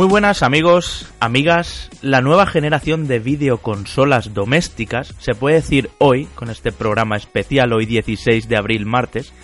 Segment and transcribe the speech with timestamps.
[0.00, 1.90] Muy buenas amigos, amigas.
[2.00, 7.84] La nueva generación de videoconsolas domésticas, se puede decir hoy, con este programa especial, hoy
[7.84, 9.34] 16 de abril, martes,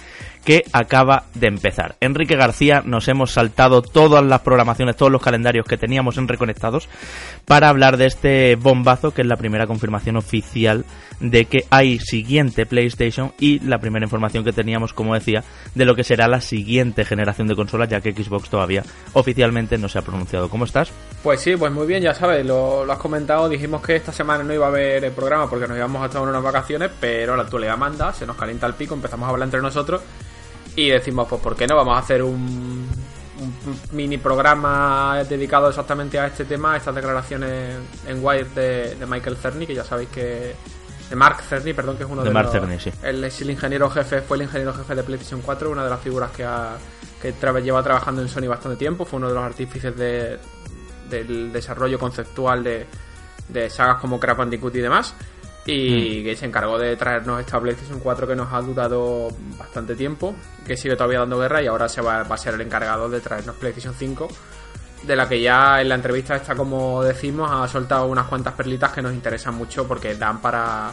[0.46, 1.96] que acaba de empezar.
[2.00, 6.88] Enrique García, nos hemos saltado todas las programaciones, todos los calendarios que teníamos en Reconectados
[7.44, 10.86] para hablar de este bombazo que es la primera confirmación oficial
[11.20, 15.94] de que hay siguiente PlayStation y la primera información que teníamos, como decía, de lo
[15.94, 20.02] que será la siguiente generación de consolas, ya que Xbox todavía oficialmente no se ha
[20.02, 20.48] pronunciado.
[20.48, 20.90] ¿Cómo estás?
[21.22, 24.52] Pues sí, pues muy bien, ya sabes, lo, has comentado, dijimos que esta semana no
[24.52, 27.76] iba a haber el programa porque nos íbamos a en unas vacaciones, pero la actualidad
[27.76, 30.00] manda, se nos calienta el pico, empezamos a hablar entre nosotros
[30.74, 31.76] y decimos, pues, ¿por qué no?
[31.76, 32.86] Vamos a hacer un,
[33.40, 39.06] un mini programa dedicado exactamente a este tema, a estas declaraciones en Wire de, de
[39.06, 40.54] Michael Cerny, que ya sabéis que.
[41.10, 42.52] De Mark Cerny, perdón, que es uno de, De Mark los.
[42.54, 42.90] Cerny, sí.
[43.02, 46.00] Él es el ingeniero jefe, fue el ingeniero jefe de PlayStation 4, una de las
[46.00, 46.76] figuras que, ha,
[47.22, 50.38] que tra- lleva trabajando en Sony bastante tiempo, fue uno de los artífices de,
[51.08, 52.86] del desarrollo conceptual de,
[53.48, 55.14] de sagas como Crash Bandicoot y demás.
[55.68, 60.32] Y que se encargó de traernos esta PlayStation 4 que nos ha durado bastante tiempo,
[60.64, 63.18] que sigue todavía dando guerra y ahora se va, va a ser el encargado de
[63.18, 64.28] traernos PlayStation 5,
[65.02, 68.92] de la que ya en la entrevista esta, como decimos, ha soltado unas cuantas perlitas
[68.92, 70.92] que nos interesan mucho porque dan para,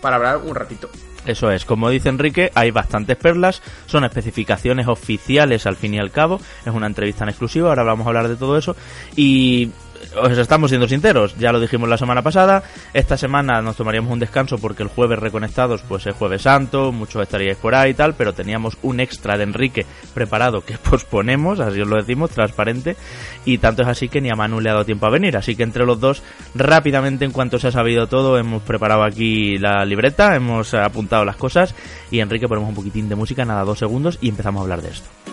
[0.00, 0.88] para hablar un ratito.
[1.24, 6.10] Eso es, como dice Enrique, hay bastantes perlas, son especificaciones oficiales al fin y al
[6.10, 8.74] cabo, es una entrevista en exclusiva, ahora vamos a hablar de todo eso
[9.14, 9.70] y
[10.16, 14.18] os estamos siendo sinceros, ya lo dijimos la semana pasada, esta semana nos tomaríamos un
[14.18, 18.14] descanso porque el jueves reconectados pues es jueves santo, muchos estaríais por ahí y tal,
[18.14, 22.96] pero teníamos un extra de Enrique preparado que posponemos, así os lo decimos, transparente,
[23.44, 25.56] y tanto es así que ni a Manu le ha dado tiempo a venir, así
[25.56, 26.22] que entre los dos
[26.54, 31.36] rápidamente en cuanto se ha sabido todo hemos preparado aquí la libreta, hemos apuntado las
[31.36, 31.74] cosas
[32.10, 34.90] y Enrique ponemos un poquitín de música, nada, dos segundos y empezamos a hablar de
[34.90, 35.31] esto.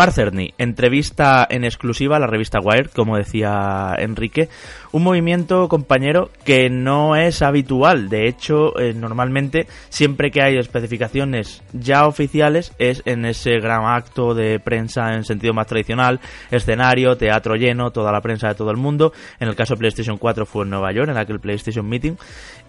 [0.00, 4.48] Mark Cerny, entrevista en exclusiva a la revista Wired, como decía Enrique,
[4.92, 8.08] un movimiento, compañero, que no es habitual.
[8.08, 14.32] De hecho, eh, normalmente, siempre que hay especificaciones ya oficiales, es en ese gran acto
[14.32, 16.18] de prensa en sentido más tradicional,
[16.50, 19.12] escenario, teatro lleno, toda la prensa de todo el mundo.
[19.38, 22.16] En el caso de PlayStation 4 fue en Nueva York, en aquel PlayStation Meeting.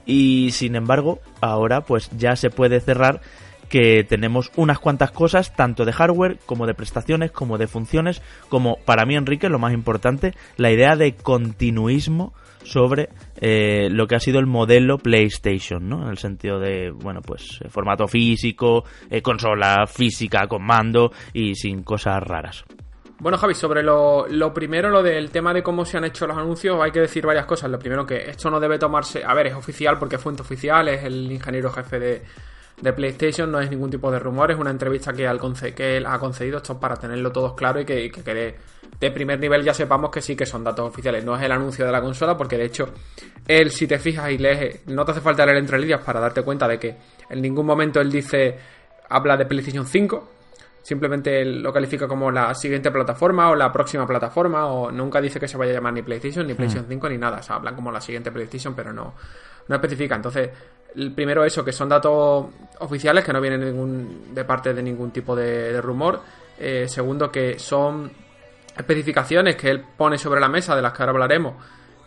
[0.06, 3.22] Y sin embargo, ahora pues ya se puede cerrar
[3.72, 8.76] que tenemos unas cuantas cosas, tanto de hardware como de prestaciones, como de funciones, como
[8.86, 12.34] para mí, Enrique, lo más importante, la idea de continuismo
[12.64, 16.04] sobre eh, lo que ha sido el modelo PlayStation, ¿no?
[16.04, 21.56] En el sentido de, bueno, pues eh, formato físico, eh, consola física con mando y
[21.56, 22.66] sin cosas raras.
[23.20, 26.38] Bueno, Javi, sobre lo, lo primero, lo del tema de cómo se han hecho los
[26.38, 27.72] anuncios, hay que decir varias cosas.
[27.72, 29.24] Lo primero, que esto no debe tomarse.
[29.24, 32.22] A ver, es oficial porque es fuente oficial, es el ingeniero jefe de,
[32.80, 35.40] de PlayStation, no es ningún tipo de rumor, es una entrevista que, al
[35.76, 38.56] que él ha concedido, esto es para tenerlo todos claro y que, que quede
[39.00, 41.86] de primer nivel ya sepamos que sí que son datos oficiales, no es el anuncio
[41.86, 42.90] de la consola, porque de hecho,
[43.48, 46.44] él, si te fijas y lees, no te hace falta leer entre líneas para darte
[46.44, 46.98] cuenta de que
[47.30, 48.58] en ningún momento él dice,
[49.10, 50.32] habla de PlayStation 5,
[50.84, 55.48] simplemente lo califica como la siguiente plataforma o la próxima plataforma, o nunca dice que
[55.48, 57.92] se vaya a llamar ni PlayStation, ni PlayStation 5, ni nada, o sea, hablan como
[57.92, 59.16] la siguiente PlayStation, pero no,
[59.68, 60.16] no especifica.
[60.16, 60.50] Entonces,
[60.96, 62.48] el primero eso, que son datos
[62.80, 66.22] oficiales, que no vienen ningún, de parte de ningún tipo de, rumor.
[66.60, 68.12] Eh, segundo, que son
[68.78, 71.54] especificaciones que él pone sobre la mesa, de las que ahora hablaremos,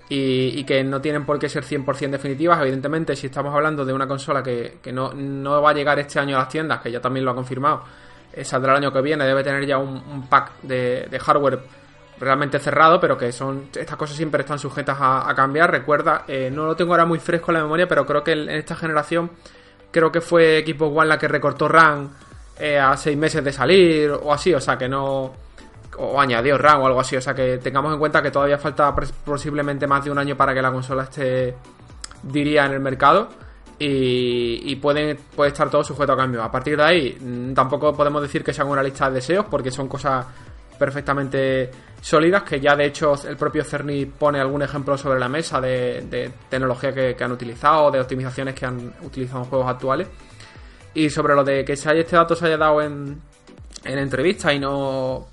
[0.09, 2.61] y, y que no tienen por qué ser 100% definitivas.
[2.61, 6.19] Evidentemente, si estamos hablando de una consola que, que no, no va a llegar este
[6.19, 7.85] año a las tiendas, que ya también lo ha confirmado,
[8.33, 11.84] eh, saldrá el año que viene, debe tener ya un, pack de hardware
[12.19, 15.71] realmente cerrado, pero que son estas cosas siempre están sujetas a, cambiar.
[15.71, 18.51] Recuerda, eh, no lo tengo ahora muy fresco en la memoria, pero creo que en
[18.51, 19.31] esta generación
[19.91, 22.11] creo que fue Xbox One la que recortó RAM
[22.59, 25.33] eh, a seis meses de salir o así, o sea que no
[25.97, 27.17] o añadió RAM o algo así.
[27.17, 28.95] O sea que tengamos en cuenta que todavía falta
[29.25, 31.55] posiblemente más de un año para que la consola esté,
[32.23, 33.29] diría, en el mercado.
[33.77, 36.43] Y, y puede estar todo sujeto a cambio.
[36.43, 39.71] A partir de ahí, mm, tampoco podemos decir que sean una lista de deseos, porque
[39.71, 40.25] son cosas
[40.79, 41.71] perfectamente
[42.05, 46.31] sólidas, que ya de hecho el propio Cerny pone algún ejemplo sobre la mesa de,
[46.51, 50.09] tecnología que, han utilizado, de optimizaciones que han utilizado en juegos actuales.
[50.93, 53.19] Y sobre lo de que se haya, este dato se haya dado en,
[53.85, 55.29] en entrevista y no,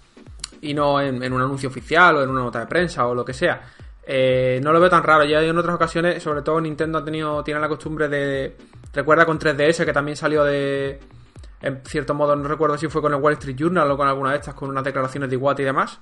[0.61, 3.33] y no en, un anuncio oficial o en una nota de prensa o lo que
[3.33, 3.61] sea.
[4.01, 5.25] Eh, no lo veo tan raro.
[5.25, 8.55] Ya en otras ocasiones, sobre todo Nintendo ha tenido, tiene la costumbre de.
[8.93, 11.01] Recuerda con 3DS que también salió de.
[11.61, 14.31] En cierto modo, no recuerdo si fue con el Wall Street Journal o con alguna
[14.31, 15.99] de estas, con unas declaraciones de Iwata y demás.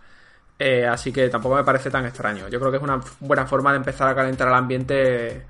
[0.60, 2.50] Eh, así que tampoco me parece tan extraño.
[2.50, 5.46] Yo creo que es una buena forma de empezar a calentar el ambiente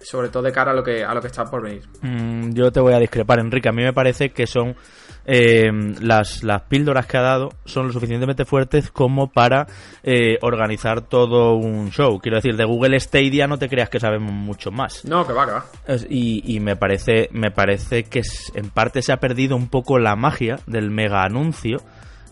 [0.00, 1.82] sobre todo de cara a lo que a lo que está por venir.
[2.02, 3.68] Mm, yo te voy a discrepar, Enrique.
[3.68, 4.76] A mí me parece que son
[5.26, 5.70] eh,
[6.00, 9.66] las, las píldoras que ha dado son lo suficientemente fuertes como para
[10.02, 12.18] eh, organizar todo un show.
[12.20, 15.04] Quiero decir, de Google Stadia no te creas que sabemos mucho más.
[15.04, 15.64] No, que va, que va.
[16.08, 18.22] Y, y me parece me parece que
[18.54, 21.78] en parte se ha perdido un poco la magia del mega anuncio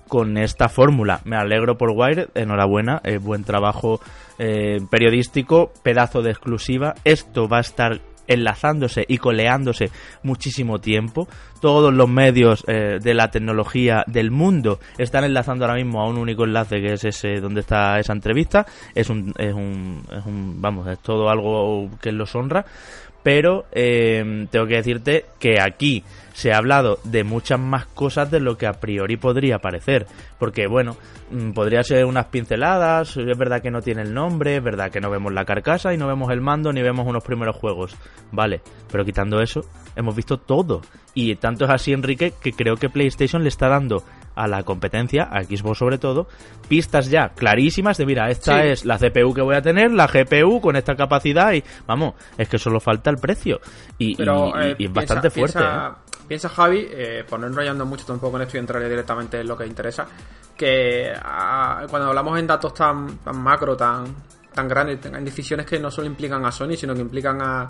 [0.09, 1.21] con esta fórmula.
[1.25, 4.01] Me alegro por Wire, enhorabuena, eh, buen trabajo
[4.39, 6.95] eh, periodístico, pedazo de exclusiva.
[7.05, 9.91] Esto va a estar enlazándose y coleándose
[10.23, 11.29] muchísimo tiempo.
[11.61, 16.19] Todos los medios eh, de la tecnología del mundo están enlazando ahora mismo a un
[16.19, 18.67] único enlace que es ese donde está esa entrevista.
[18.95, 22.65] Es un, es un, es un vamos, es todo algo que los honra.
[23.23, 26.05] Pero tengo que decirte que aquí
[26.37, 30.07] se ha hablado de muchas más cosas de lo que a priori podría parecer.
[30.39, 30.99] Porque, bueno,
[31.31, 35.01] mm, podría ser unas pinceladas, es verdad que no tiene el nombre, es verdad que
[35.01, 37.97] no vemos la carcasa y no vemos el mando ni vemos unos primeros juegos.
[38.33, 38.61] Vale,
[38.93, 39.63] pero quitando eso,
[39.97, 40.83] hemos visto todo.
[41.15, 44.05] Y tanto es así, Enrique, que creo que PlayStation le está dando
[44.35, 46.29] a la competencia, a Xbox sobre todo,
[46.69, 50.61] pistas ya clarísimas de mira, esta es la CPU que voy a tener, la GPU
[50.61, 53.59] con esta capacidad y vamos, es que solo falta el precio.
[53.97, 55.61] Y, eh, es bastante fuerte.
[55.61, 56.06] ¿eh?
[56.27, 59.57] Piensa Javi, eh, por no enrollando mucho tampoco en esto y entraré directamente en lo
[59.57, 60.07] que interesa,
[60.57, 64.07] que ah, cuando hablamos en datos tan, macro, tan,
[64.53, 67.67] tan grandes, en decisiones que no solo implican a Sony, sino que implican a,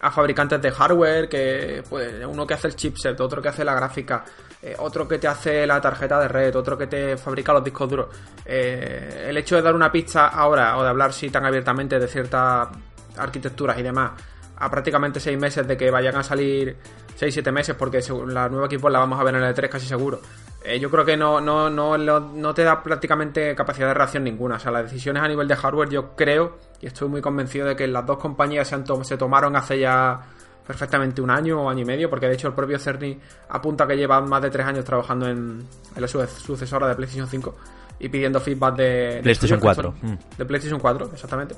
[0.00, 3.74] a fabricantes de hardware, que pues, uno que hace el chipset, otro que hace la
[3.74, 4.24] gráfica,
[4.62, 7.88] eh, otro que te hace la tarjeta de red, otro que te fabrica los discos
[7.88, 8.08] duros.
[8.44, 12.08] Eh, el hecho de dar una pista ahora o de hablar sí tan abiertamente de
[12.08, 12.68] ciertas
[13.16, 14.12] arquitecturas y demás
[14.56, 16.76] a prácticamente seis meses de que vayan a salir
[17.20, 20.20] 6-7 meses, porque la nueva equipo la vamos a ver en el E3 casi seguro.
[20.64, 24.56] Eh, yo creo que no, no, no, no te da prácticamente capacidad de reacción ninguna.
[24.56, 27.76] O sea, las decisiones a nivel de hardware, yo creo y estoy muy convencido de
[27.76, 30.20] que las dos compañías se, se tomaron hace ya
[30.66, 33.18] perfectamente un año o año y medio, porque de hecho el propio Cerny
[33.48, 35.66] apunta que lleva más de tres años trabajando en,
[35.96, 37.56] la sucesora de PlayStation 5
[37.98, 39.94] y pidiendo feedback de, PlayStation 4.
[40.00, 40.14] Mm.
[40.38, 41.56] De PlayStation 4, exactamente.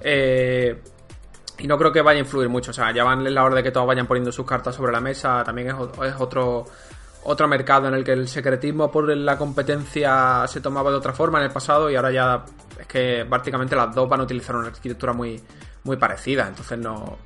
[0.00, 0.82] Eh,
[1.58, 2.70] y no creo que vaya a influir mucho.
[2.70, 5.00] O sea, ya van la hora de que todos vayan poniendo sus cartas sobre la
[5.00, 5.42] mesa.
[5.44, 5.74] También es,
[6.18, 6.64] otro,
[7.24, 11.38] otro mercado en el que el secretismo por la competencia se tomaba de otra forma
[11.38, 12.44] en el pasado y ahora ya
[12.78, 15.40] es que prácticamente las dos van a utilizar una arquitectura muy,
[15.84, 16.46] muy parecida.
[16.46, 17.18] Entonces no...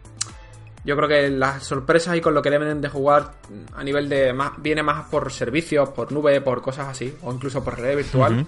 [0.85, 3.35] Yo creo que las sorpresas y con lo que deben de jugar
[3.77, 4.33] a nivel de...
[4.33, 8.45] Más, viene más por servicios, por nube, por cosas así, o incluso por red virtual,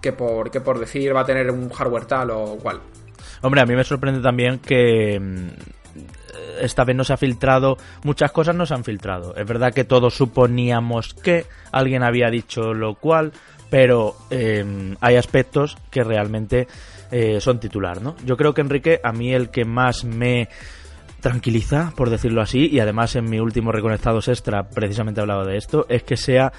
[0.00, 2.80] que, por, que por decir va a tener un hardware tal o cual.
[3.42, 5.48] Hombre, a mí me sorprende también que mm,
[6.60, 9.34] esta vez no se ha filtrado, muchas cosas no se han filtrado.
[9.36, 13.32] Es verdad que todos suponíamos que alguien había dicho lo cual,
[13.68, 16.68] pero em, hay aspectos que realmente
[17.10, 18.16] eh, son titular, ¿no?
[18.24, 20.48] Yo creo que Enrique, a mí el que más me
[21.20, 25.86] tranquiliza, por decirlo así, y además en mi último Reconectados Extra precisamente hablaba de esto,
[25.88, 26.52] es que sea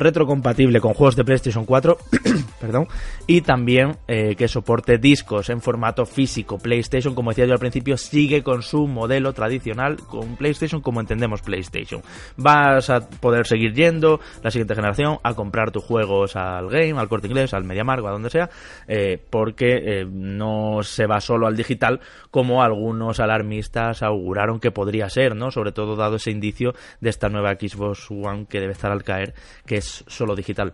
[0.00, 1.98] retrocompatible con juegos de PlayStation 4,
[2.60, 2.88] perdón,
[3.26, 6.58] y también eh, que soporte discos en formato físico.
[6.58, 11.42] PlayStation, como decía yo al principio, sigue con su modelo tradicional con PlayStation como entendemos
[11.42, 12.02] PlayStation.
[12.36, 17.08] Vas a poder seguir yendo la siguiente generación a comprar tus juegos al game, al
[17.08, 18.50] corte inglés, al MediaMarkt, a donde sea,
[18.88, 25.08] eh, porque eh, no se va solo al digital como algunos alarmistas auguraron que podría
[25.08, 25.50] ser, ¿no?
[25.50, 29.34] Sobre todo dado ese indicio de esta nueva Xbox One que debe estar al caer,
[29.66, 30.72] que solo digital.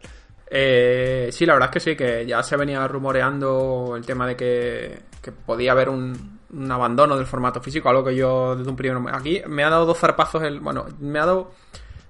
[0.49, 4.37] Eh, sí, la verdad es que sí, que ya se venía rumoreando el tema de
[4.37, 5.02] que,
[5.44, 6.38] podía haber un,
[6.70, 9.99] abandono del formato físico, algo que yo desde un primer Aquí me ha dado dos
[9.99, 11.50] zarpazos, el, bueno, me ha dado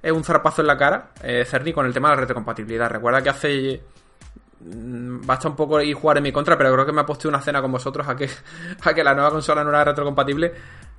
[0.03, 2.91] eh, un zarpazo en la cara, eh, Cerny, con el tema de la retrocompatibilidad.
[2.91, 3.81] Recuerda que hace
[4.61, 7.29] mm, basta un poco ir jugar en mi contra, pero creo que me ha puesto
[7.29, 8.29] una cena con vosotros a que,
[8.83, 10.53] a que la nueva consola no era retrocompatible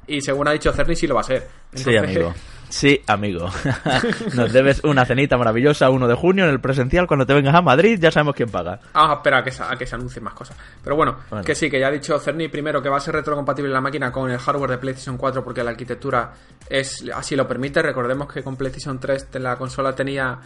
[0.08, 1.48] y según ha dicho Cerny sí lo va a ser.
[1.74, 2.34] sí, amigo.
[2.70, 3.50] Sí, amigo.
[4.36, 7.62] Nos debes una cenita maravillosa 1 de junio en el presencial cuando te vengas a
[7.62, 8.80] Madrid, ya sabemos quién paga.
[8.94, 10.58] Vamos a esperar a que, se, a que se anuncien más cosas.
[10.84, 13.72] Pero bueno, que sí, que ya ha dicho Cerny primero que va a ser retrocompatible
[13.72, 16.34] la máquina con el hardware de PlayStation 4 porque la arquitectura
[16.70, 17.82] es así lo permite.
[17.82, 20.40] Recordemos que con PlayStation 3 la consola tenía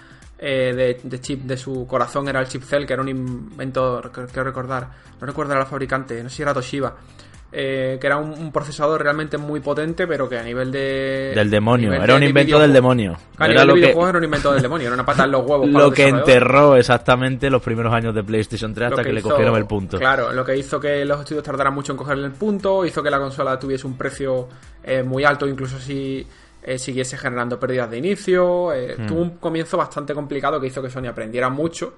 [0.43, 4.43] eh, de, chip de su corazón era el chip Cell, que era un invento, quiero
[4.43, 6.95] recordar, no recuerdo la fabricante, no sé si era Toshiba.
[7.53, 11.33] Eh, que era un, procesador realmente muy potente, pero que a nivel de.
[11.35, 13.17] Del demonio, era un invento del demonio.
[13.37, 13.91] era lo que...
[13.91, 15.67] era un invento del demonio, era una pata en los huevos.
[15.69, 19.65] lo que enterró exactamente los primeros años de PlayStation 3 hasta que, le cogieron el
[19.65, 19.97] punto.
[19.97, 23.09] Claro, lo que hizo que los estudios tardaran mucho en cogerle el punto, hizo que
[23.09, 24.47] la consola tuviese un precio
[24.81, 26.25] eh, muy alto, incluso si
[26.63, 28.71] eh, siguiese generando pérdidas de inicio.
[28.71, 29.07] Eh, hmm.
[29.07, 31.95] Tuvo un comienzo bastante complicado que hizo que Sony aprendiera mucho.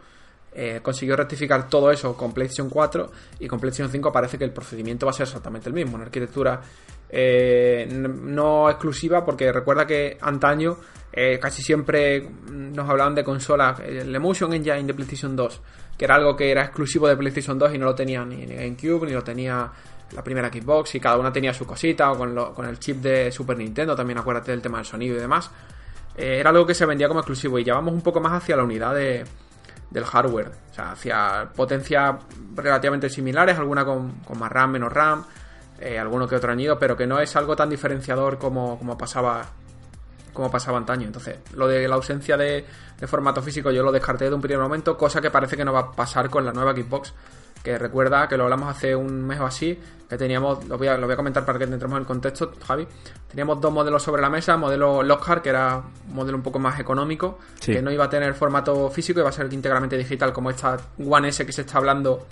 [0.55, 4.51] Eh, consiguió rectificar todo eso con PlayStation 4 y con PlayStation 5 parece que el
[4.51, 5.95] procedimiento va a ser exactamente el mismo.
[5.95, 6.61] Una arquitectura
[7.11, 10.77] no exclusiva porque recuerda que antaño
[11.39, 15.61] casi siempre nos hablaban de consolas, el Emotion Engine de PlayStation 2,
[15.95, 19.05] que era algo que era exclusivo de PlayStation 2 y no lo tenía ni GameCube,
[19.05, 19.71] ni lo tenía
[20.15, 23.57] la primera Xbox y cada una tenía su cosita, o con, el chip de Super
[23.57, 25.51] Nintendo, también acuérdate del tema del sonido y demás.
[26.15, 28.55] Eh, era algo que se vendía como exclusivo y ya vamos un poco más hacia
[28.55, 29.23] la unidad de,
[29.93, 32.15] del hardware, o sea, hacia potencias
[32.55, 35.23] relativamente similares, alguna con, más RAM, menos RAM,
[35.79, 39.45] eh, alguno que otro añido, pero que no es algo tan diferenciador como, como pasaba
[40.33, 41.05] como pasaba antaño.
[41.05, 42.65] Entonces, lo de la ausencia de,
[42.99, 45.71] de, formato físico yo lo descarté de un primer momento, cosa que parece que no
[45.71, 47.13] va a pasar con la nueva Xbox,
[47.63, 49.79] que recuerda que lo hablamos hace un mes o así,
[50.09, 52.51] que teníamos, lo voy a, lo voy a comentar para que entremos en el contexto,
[52.67, 52.85] Javi,
[53.29, 56.79] teníamos dos modelos sobre la mesa, modelo Lockhart, que era un modelo un poco más
[56.79, 60.77] económico, que no iba a tener formato físico, iba a ser íntegramente digital, como esta
[60.99, 62.27] One S que se está hablando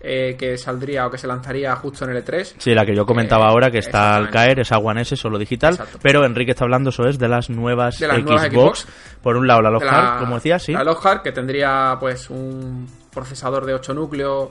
[0.00, 2.54] eh, que saldría o que se lanzaría justo en el E3.
[2.58, 5.38] Sí, la que yo comentaba eh, ahora, que está al caer, esa One S solo
[5.38, 5.78] digital.
[6.00, 8.88] Pero Enrique está hablando, eso es, de las nuevas, Xbox.
[9.22, 10.72] Por un lado, la Lockhart, como decía, sí.
[10.72, 14.50] La Lockhart, que tendría pues un procesador de 8 núcleos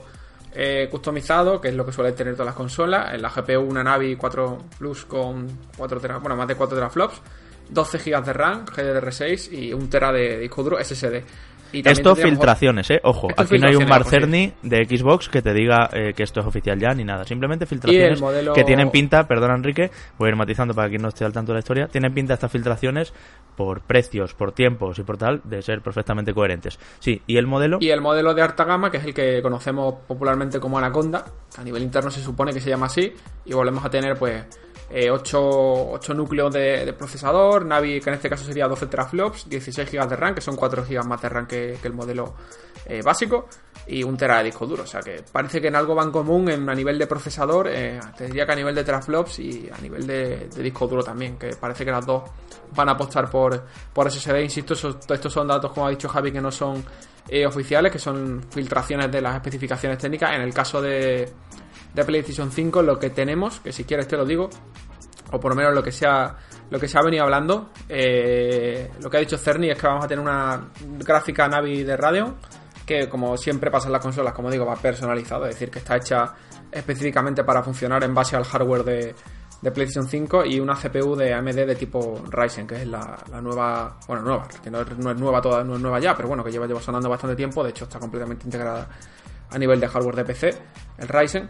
[0.54, 3.14] eh, customizado, que es lo que suelen tener todas las consolas.
[3.14, 7.22] En la GPU una Navi 4 Plus con 4 bueno, más de 4 teraflops,
[7.70, 11.24] 12 GB de RAM, GDDR6 y 1 TB de disco duro SSD.
[11.74, 13.00] Esto filtraciones, ¿eh?
[13.04, 16.46] Ojo, aquí no hay un Marcerni de Xbox que te diga eh, que esto es
[16.46, 17.24] oficial ya ni nada.
[17.26, 18.22] Simplemente filtraciones
[18.54, 21.52] que tienen pinta, perdón Enrique, voy a ir matizando para quien no esté al tanto
[21.52, 23.14] de la historia, tienen pinta estas filtraciones
[23.56, 26.80] por precios, por tiempos y por tal, de ser perfectamente coherentes.
[27.00, 27.78] Sí, ¿y el modelo?
[27.80, 31.26] Y el modelo de alta gama, que es el que conocemos popularmente como Anaconda,
[31.58, 33.14] a nivel interno se supone que se llama así,
[33.46, 34.44] y volvemos a tener pues
[34.94, 40.08] 8, eh, núcleos de, procesador, Navi que en este caso sería 12 teraflops, 16 GB
[40.08, 42.34] de RAM, que son 4 GB más de RAM que, el modelo
[42.86, 43.48] eh, básico,
[43.88, 44.84] y un tera de disco duro.
[44.84, 48.00] O sea que parece que en algo van común en, a nivel de procesador, eh,
[48.18, 51.56] te diría que a nivel de teraflops y a nivel de, disco duro también, que
[51.56, 52.24] parece que las dos
[52.76, 54.42] van a apostar por, por SSD.
[54.42, 56.84] Insisto, estos son datos, como ha dicho Javi, que no son
[57.48, 60.36] oficiales, que son filtraciones de las especificaciones técnicas.
[60.36, 61.32] En el caso de
[61.94, 64.50] de PlayStation 5 lo que tenemos, que si quieres te lo digo,
[65.32, 66.36] o por lo menos lo que se ha,
[66.70, 70.06] lo que se ha venido hablando, eh, lo que ha dicho Cerny es que vamos
[70.06, 70.70] a tener una
[71.00, 72.36] gráfica Navi de radio
[72.86, 75.98] que como siempre pasa en las consolas, como digo, va personalizado, es decir, que está
[75.98, 76.34] hecha
[76.72, 79.16] específicamente para funcionar en base al hardware de,
[79.62, 83.98] de PlayStation 5 y una CPU de AMD de tipo Ryzen, que es la, nueva,
[84.08, 86.66] bueno, nueva, que no es, nueva toda, no es nueva ya, pero bueno, que lleva,
[86.66, 88.88] lleva sonando bastante tiempo, de hecho está completamente integrada
[89.50, 90.50] a nivel de hardware de PC,
[90.98, 91.48] el Ryzen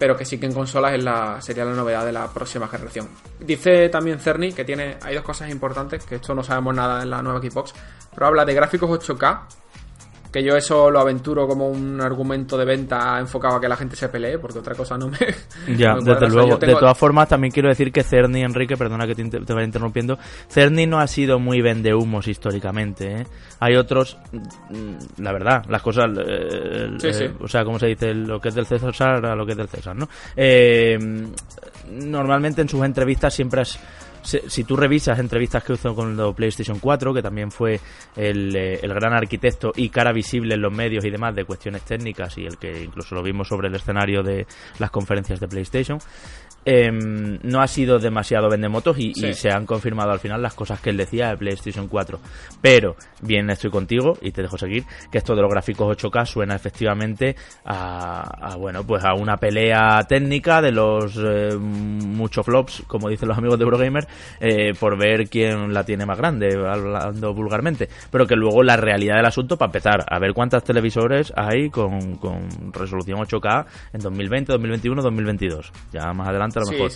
[0.00, 3.06] pero que sí que en consolas es la, sería la novedad de la próxima generación.
[3.38, 7.10] Dice también Cerny que tiene, hay dos cosas importantes, que esto no sabemos nada en
[7.10, 7.74] la nueva Xbox,
[8.14, 9.40] pero habla de gráficos 8K
[10.30, 13.96] que yo eso lo aventuro como un argumento de venta enfocado a que la gente
[13.96, 15.18] se pelee, porque otra cosa no me.
[15.76, 16.56] Ya, desde luego.
[16.56, 20.18] De todas formas, también quiero decir que Cerny, Enrique, perdona que te, vaya interrumpiendo,
[20.48, 23.20] Cerny no ha sido muy vendehumos históricamente.
[23.20, 23.26] ¿eh?
[23.58, 26.10] Hay otros, mm, la verdad, las cosas.
[26.16, 29.52] Eh, eh, o sea, como se dice, lo que es del César a lo que
[29.52, 30.08] es del César, ¿no?
[31.90, 33.78] normalmente en sus entrevistas siempre has
[34.22, 37.80] si, tú revisas entrevistas que hizo con el PlayStation 4, que también fue
[38.16, 41.82] el, eh, el, gran arquitecto y cara visible en los medios y demás de cuestiones
[41.82, 44.46] técnicas y el que incluso lo vimos sobre el escenario de
[44.78, 45.98] las conferencias de PlayStation,
[46.62, 50.78] Em, no ha sido demasiado vendemotos y, y, se han confirmado al final las cosas
[50.78, 52.20] que él decía de PlayStation 4.
[52.60, 56.54] Pero, bien, estoy contigo y te dejo seguir, que esto de los gráficos 8K suena
[56.54, 63.28] efectivamente a, bueno, pues a una pelea técnica de los eh, muchos flops, como dicen
[63.28, 64.06] los amigos de Eurogamer,
[64.38, 67.88] eh, por ver quién la tiene más grande, hablando vulgarmente.
[68.10, 72.16] Pero que luego la realidad del asunto, para empezar, a ver cuántos televisores hay con,
[72.16, 73.64] con resolución 8K
[73.94, 75.72] en 2020, 2021, 2022.
[75.92, 76.90] Ya más adelante a lo mejor.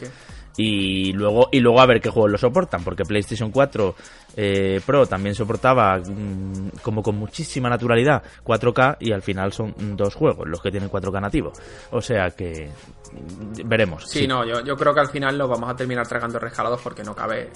[0.57, 3.95] y luego y luego a ver qué juegos lo soportan porque PlayStation 4
[4.37, 10.15] eh, Pro también soportaba mm, como con muchísima naturalidad 4K y al final son dos
[10.15, 11.53] juegos los que tienen 4K nativo.
[11.91, 12.69] O sea que
[13.13, 16.39] mm, veremos sí, no yo, yo creo que al final lo vamos a terminar tragando
[16.39, 17.51] rescalados porque no cabe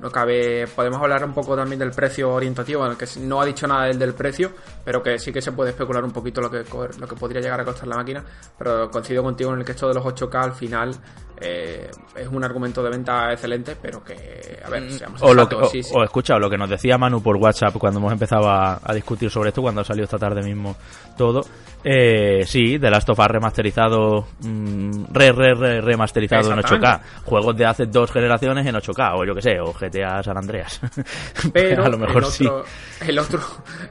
[0.00, 3.44] no cabe podemos hablar un poco también del precio orientativo en el que no ha
[3.44, 4.52] dicho nada del, del precio
[4.84, 6.64] pero que sí que se puede especular un poquito lo que
[6.98, 8.24] lo que podría llegar a costar la máquina
[8.58, 10.98] pero coincido contigo en el que esto de los 8K al final
[11.44, 15.48] eh, es un argumento de venta excelente, pero que, a ver, mm, seamos o, lo
[15.48, 19.30] que, o, escucha, lo que nos decía Manu por WhatsApp cuando hemos empezado a, discutir
[19.30, 20.76] sobre esto, cuando ha salido esta tarde mismo
[21.16, 21.40] todo.
[21.82, 27.00] Eh, sí, The Last of Us remasterizado, mm, re, re, re, remasterizado en 8K.
[27.24, 30.80] Juegos de hace dos generaciones en 8K, o yo que sé, o GTA San Andreas.
[31.52, 32.48] Pero a lo mejor el otro, sí.
[33.08, 33.40] El otro,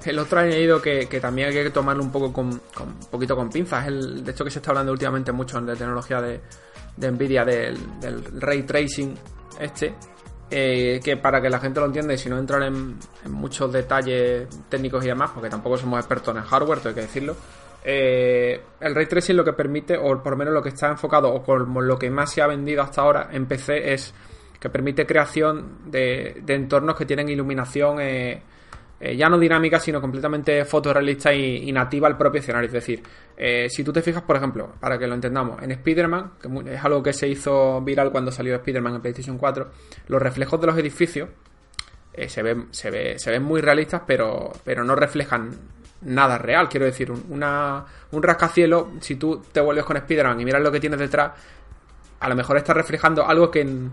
[0.05, 3.35] el otro añadido que, que también hay que tomarlo un poco con, con, un poquito
[3.35, 6.39] con pinzas, el, de hecho que se está hablando últimamente mucho de tecnología de
[6.97, 7.77] de Nvidia del,
[8.39, 9.15] ray tracing
[9.59, 9.93] este,
[10.51, 12.97] eh, que para que la gente lo entienda y si no entrar en,
[13.29, 17.37] muchos detalles técnicos y demás, porque tampoco somos expertos en hardware, hay que decirlo,
[17.83, 21.33] eh, el ray tracing lo que permite, o por lo menos lo que está enfocado,
[21.33, 24.13] o como lo que más se ha vendido hasta ahora en PC es
[24.59, 28.43] que permite creación de, entornos que tienen iluminación eh,
[29.03, 32.67] eh, ya no dinámica, sino completamente fotorrealista y, nativa al propio escenario.
[32.67, 33.01] Es decir,
[33.35, 36.85] eh, si tú te fijas, por ejemplo, para que lo entendamos, en Spider-Man, que es
[36.85, 39.71] algo que se hizo viral cuando salió Spider-Man en PlayStation 4,
[40.07, 41.29] los reflejos de los edificios
[42.13, 45.49] eh, se, ven, se, ve, se ven muy realistas, pero, pero no reflejan
[46.01, 46.69] nada real.
[46.69, 50.79] Quiero decir, una, un rascacielos, si tú te vuelves con Spider-Man y miras lo que
[50.79, 51.31] tienes detrás,
[52.19, 53.91] a lo mejor está reflejando algo que en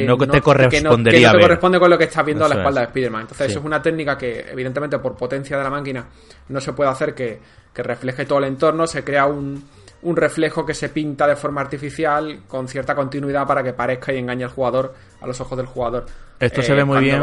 [0.00, 2.56] que, no, te correspondería que no, te corresponde con lo que estás viendo a la
[2.56, 3.20] espalda de Spider-Man.
[3.22, 6.06] Entonces, eso es una técnica que, evidentemente, por potencia de la máquina,
[6.48, 7.40] no se puede hacer que,
[7.74, 8.86] refleje todo el entorno.
[8.86, 9.62] Se crea un,
[10.02, 14.18] un, reflejo que se pinta de forma artificial con cierta continuidad para que parezca y
[14.18, 16.06] engañe al jugador a los ojos del jugador.
[16.40, 17.22] Esto se ve muy bien.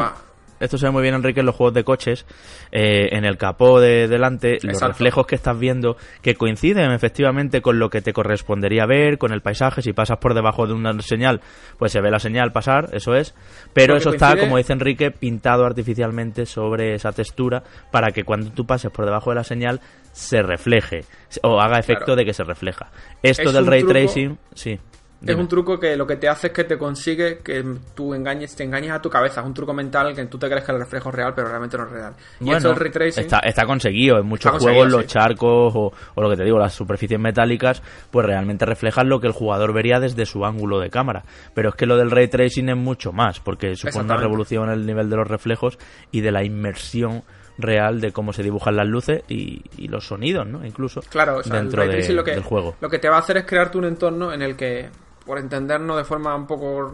[0.63, 2.25] Esto se ve muy bien, Enrique, en los juegos de coches.
[2.71, 7.79] Eh, en el capó de delante, los reflejos que estás viendo que coinciden efectivamente con
[7.79, 9.81] lo que te correspondería ver, con el paisaje.
[9.81, 11.41] Si pasas por debajo de una señal,
[11.77, 13.35] pues se ve la señal pasar, eso es.
[13.73, 18.65] Pero eso está, como dice Enrique, pintado artificialmente sobre esa textura para que cuando tú
[18.65, 19.81] pases por debajo de la señal
[20.13, 21.01] se refleje
[21.41, 22.89] o haga efecto de que se refleja.
[23.21, 24.79] Esto del ray tracing, sí.
[25.25, 27.63] Es un truco que lo que te hace es que te consigue que
[27.95, 29.41] tú engañes, te engañes a tu cabeza.
[29.41, 31.77] Es un truco mental que tú te crees que el reflejo es real, pero realmente
[31.77, 32.13] no es real.
[32.39, 33.23] Y bueno, esto ray tracing.
[33.23, 34.19] Está, está conseguido.
[34.19, 37.81] En muchos juegos, los charcos o, lo que te digo, las superficies metálicas,
[38.11, 41.23] pues realmente reflejan lo que el jugador vería desde su ángulo de cámara.
[41.53, 44.73] Pero es que lo del ray tracing es mucho más, porque supone una revolución en
[44.73, 45.77] el nivel de los reflejos
[46.11, 47.23] y de la inmersión
[47.57, 50.65] real de cómo se dibujan las luces y, los sonidos, ¿no?
[50.65, 52.75] Incluso claro, dentro del juego.
[52.81, 54.89] Lo que te va a hacer es crearte un entorno en el que
[55.25, 56.91] por entendernos de forma un poco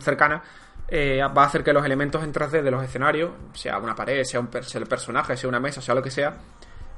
[0.00, 0.42] cercana,
[0.88, 4.22] eh, va a hacer que los elementos en 3D de los escenarios, sea una pared,
[4.24, 6.34] sea, un el personaje, sea una mesa, sea lo que sea,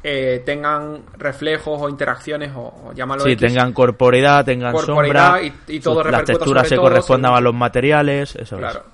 [0.03, 6.25] eh, tengan reflejos o interacciones o, llámalo Sí, tengan corporidad, tengan sombra, y, todo las
[6.25, 8.85] texturas se correspondan a los materiales, eso claro.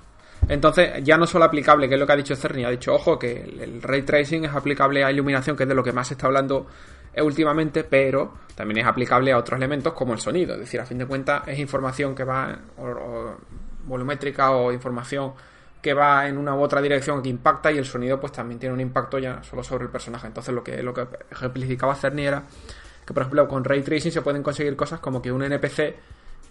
[0.48, 3.18] Entonces, ya no solo aplicable, que es lo que ha dicho Cerny, ha dicho, ojo,
[3.18, 6.14] que el ray tracing es aplicable a iluminación, que es de lo que más se
[6.14, 6.66] está hablando
[7.16, 10.54] últimamente, pero también es aplicable a otros elementos como el sonido.
[10.54, 12.58] Es decir, a fin de cuentas es información que va
[13.84, 15.32] volumétrica o información
[15.80, 18.74] que va en una u otra dirección que impacta y el sonido pues también tiene
[18.74, 20.26] un impacto ya solo sobre el personaje.
[20.26, 22.42] Entonces lo que, lo que ejemplificaba Cerny era
[23.06, 25.96] que por ejemplo con Ray Tracing se pueden conseguir cosas como que un NPC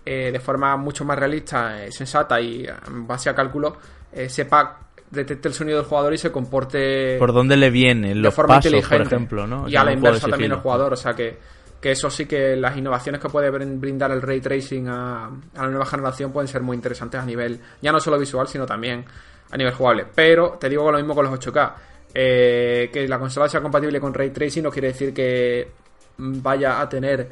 [0.05, 3.77] eh, de forma mucho más realista, eh, sensata y en base a cálculo
[4.11, 8.33] eh, sepa detecte el sonido del jugador y se comporte por dónde le viene los
[8.33, 9.67] forma pasos, por ejemplo, ¿no?
[9.67, 11.37] Y a la inversa también el jugador, o sea que,
[11.81, 15.67] que eso sí que las innovaciones que puede brindar el ray tracing a, a, la
[15.69, 19.05] nueva generación pueden ser muy interesantes a nivel ya no solo visual, sino también
[19.51, 20.05] a nivel jugable.
[20.13, 21.73] Pero te digo lo mismo con los 8K.
[22.13, 25.69] Eh, que la consola sea compatible con ray tracing no quiere decir que
[26.17, 27.29] vaya a tener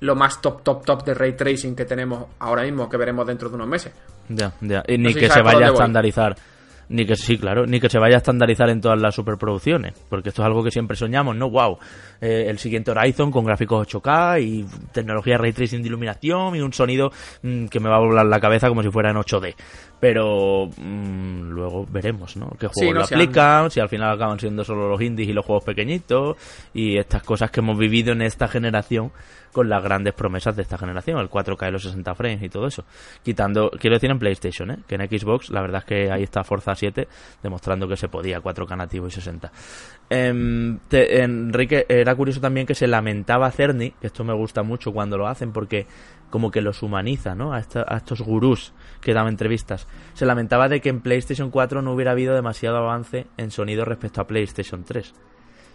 [0.00, 3.48] lo más top, top, top de ray tracing que tenemos ahora mismo, que veremos dentro
[3.48, 3.92] de unos meses.
[4.28, 4.82] Ya, ya.
[4.86, 6.36] Y ni que se vaya a estandarizar
[6.90, 10.30] ni que sí, claro, ni que se vaya a estandarizar en todas las superproducciones, porque
[10.30, 11.48] esto es algo que siempre soñamos, ¿no?
[11.48, 11.78] Wow,
[12.20, 16.72] eh, el siguiente Horizon con gráficos 8K y tecnología ray tracing de iluminación y un
[16.72, 19.54] sonido mm, que me va a volar la cabeza como si fuera en 8D.
[20.00, 22.50] Pero mm, luego veremos, ¿no?
[22.58, 23.70] ¿Qué juegos lo aplican?
[23.70, 26.38] Si al final acaban siendo solo los indies y los juegos pequeñitos
[26.72, 29.12] y estas cosas que hemos vivido en esta generación
[29.52, 32.66] con las grandes promesas de esta generación, el 4K y los 60 frames y todo
[32.66, 32.84] eso.
[33.22, 34.78] Quitando, quiero decir en PlayStation, ¿eh?
[34.86, 37.08] que en Xbox la verdad es que ahí está Forza 7
[37.42, 39.50] demostrando que se podía 4K nativo y 60.
[40.08, 45.18] Em, Enrique, era curioso también que se lamentaba Cerny, que esto me gusta mucho cuando
[45.18, 45.86] lo hacen porque
[46.30, 47.52] como que los humaniza, ¿no?
[47.52, 49.86] A, a estos gurús que daban entrevistas.
[50.14, 54.20] Se lamentaba de que en PlayStation 4 no hubiera habido demasiado avance en sonido respecto
[54.20, 55.14] a PlayStation 3.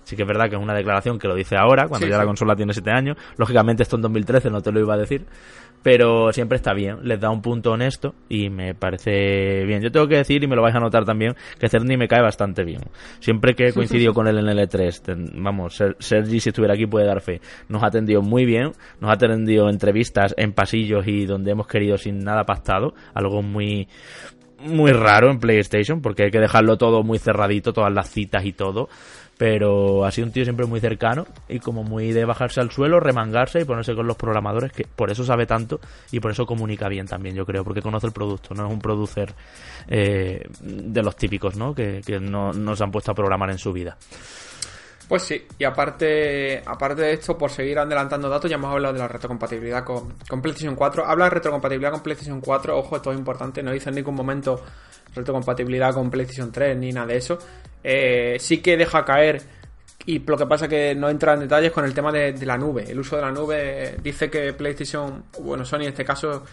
[0.06, 2.26] Sí que es verdad que es una declaración que lo dice ahora, cuando ya la
[2.26, 3.18] consola tiene 7 años.
[3.38, 5.26] Lógicamente esto en 2013 no te lo iba a decir.
[5.86, 9.84] Pero siempre está bien, les da un punto honesto y me parece bien.
[9.84, 12.24] Yo tengo que decir, y me lo vais a notar también, que Cerny me cae
[12.24, 12.82] bastante bien.
[13.20, 17.06] Siempre que he coincidido con él en el E3, vamos, Sergi si estuviera aquí puede
[17.06, 17.40] dar fe.
[17.70, 22.00] Nos ha atendido muy bien, nos ha atendido entrevistas en pasillos y donde hemos querido
[22.00, 23.88] sin nada pactado, algo muy
[24.58, 28.54] muy raro en PlayStation porque hay que dejarlo todo muy cerradito, todas las citas y
[28.54, 28.90] todo
[29.38, 33.00] pero ha sido un tío siempre muy cercano y como muy de bajarse al suelo,
[33.00, 35.80] remangarse y ponerse con los programadores, que por eso sabe tanto
[36.12, 38.80] y por eso comunica bien también, yo creo, porque conoce el producto, no es un
[38.80, 39.34] producer
[39.88, 41.76] eh, de los típicos, ¿no?
[41.76, 43.98] Que, no, no se han puesto a programar en su vida.
[45.08, 49.00] Pues sí, y aparte, aparte de esto, por seguir adelantando datos, ya hemos hablado de
[49.00, 51.06] la retrocompatibilidad con, con PlayStation 4.
[51.06, 54.60] Habla de retrocompatibilidad con PlayStation 4, ojo, esto es importante, no dice en ningún momento
[55.16, 57.40] retrocompatibilidad con PlayStation 3 ni nada de eso.
[57.84, 59.42] Eh, sí que deja caer
[60.08, 62.58] y lo que pasa que no entra en detalles con el tema de, de, la
[62.58, 62.86] nube.
[62.88, 66.44] El uso de la nube dice que PlayStation, bueno, Sony en este caso,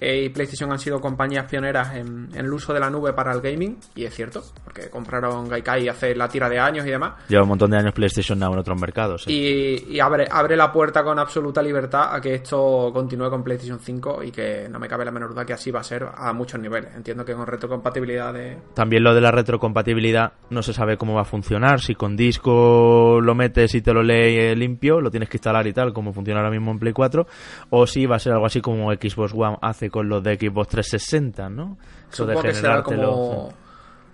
[0.00, 3.78] y PlayStation han sido compañías pioneras en, el uso de la nube para el gaming,
[3.94, 7.14] y es cierto, porque compraron Gaikai hace la tira de años y demás.
[7.28, 9.26] Lleva un montón de años PlayStation Now en otros mercados.
[9.26, 14.22] Y, abre, abre la puerta con absoluta libertad a que esto continúe con PlayStation 5
[14.22, 16.60] y que no me cabe la menor duda que así va a ser a muchos
[16.60, 16.94] niveles.
[16.94, 18.58] Entiendo que con retrocompatibilidad de...
[18.74, 23.20] También lo de la retrocompatibilidad no se sabe cómo va a funcionar, si con disco
[23.20, 26.40] lo metes y te lo lee limpio, lo tienes que instalar y tal, como funciona
[26.40, 27.26] ahora mismo en Play 4,
[27.70, 30.68] o si va a ser algo así como Xbox One hace con los de Xbox
[30.68, 31.78] 360, ¿no?
[32.10, 33.52] Supongo que será como,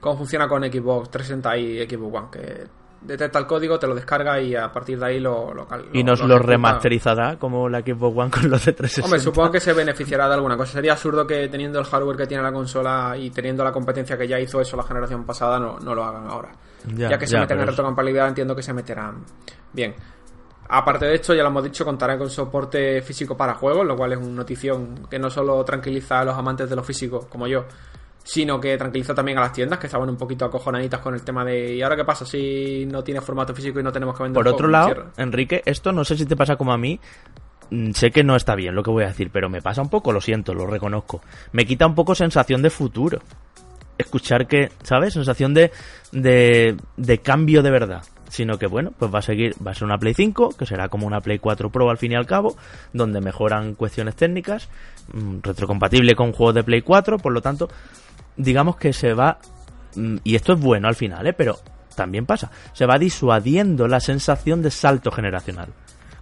[0.00, 2.66] como funciona con Xbox 360 y Xbox One, que
[3.04, 5.52] detecta el código, te lo descarga y a partir de ahí lo...
[5.52, 9.04] lo, ¿Y nos lo, remasterizará como la Xbox One con los de 360?
[9.04, 10.72] Hombre, supongo que se beneficiará de alguna cosa.
[10.72, 14.26] Sería absurdo que teniendo el hardware que tiene la consola y teniendo la competencia que
[14.26, 16.52] ya hizo eso la generación pasada, no, no lo hagan ahora.
[16.96, 19.24] Ya, que se meten en retrocompatibilidad, entiendo que se meterán
[19.72, 19.94] bien.
[20.68, 24.12] Aparte de esto, ya lo hemos dicho, contará con soporte físico para juegos, lo cual
[24.12, 27.66] es una notición que no solo tranquiliza a los amantes de lo físico, como yo,
[28.22, 31.44] sino que tranquiliza también a las tiendas que estaban un poquito acojonaditas con el tema
[31.44, 34.42] de ¿y ahora qué pasa si no tiene formato físico y no tenemos que vender?
[34.42, 36.98] Por otro lado, Enrique, esto no sé si te pasa como a mí,
[37.70, 39.90] mm, sé que no está bien lo que voy a decir, pero me pasa un
[39.90, 41.20] poco, lo siento, lo reconozco.
[41.52, 43.20] Me quita un poco sensación de futuro.
[43.98, 45.12] Escuchar que, ¿sabes?
[45.12, 45.70] Sensación de,
[46.10, 49.84] de, de cambio de verdad sino que bueno, pues va a seguir, va a ser
[49.84, 52.56] una Play 5, que será como una Play 4 Pro al fin y al cabo,
[52.92, 54.68] donde mejoran cuestiones técnicas,
[55.12, 57.68] mm, retrocompatible con juegos de Play 4, por lo tanto,
[58.36, 59.38] digamos que se va,
[59.96, 61.32] mm, y esto es bueno al final, ¿eh?
[61.32, 61.58] pero
[61.94, 65.68] también pasa, se va disuadiendo la sensación de salto generacional.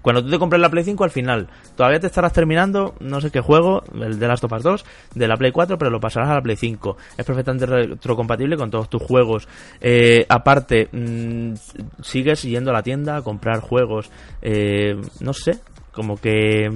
[0.02, 3.30] Cuando tú te compras la Play 5, al final, todavía te estarás terminando, no sé
[3.30, 4.84] qué juego, el de Last of Us 2,
[5.14, 6.96] de la Play 4, pero lo pasarás a la Play 5.
[7.16, 9.48] Es perfectamente retrocompatible con todos tus juegos.
[9.80, 11.54] Eh, aparte, mm,
[12.02, 14.10] sigues yendo a la tienda a comprar juegos.
[14.42, 15.60] Eh, no sé,
[15.92, 16.70] como que,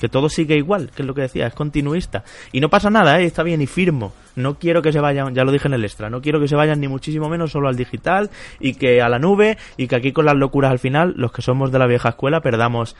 [0.00, 2.24] que todo sigue igual, que es lo que decía, es continuista.
[2.52, 3.24] Y no pasa nada, ¿eh?
[3.24, 4.12] está bien y firmo.
[4.36, 6.56] No quiero que se vayan, ya lo dije en el extra, no quiero que se
[6.56, 8.30] vayan ni muchísimo menos solo al digital
[8.60, 11.42] y que a la nube y que aquí con las locuras al final, los que
[11.42, 12.96] somos de la vieja escuela, perdamos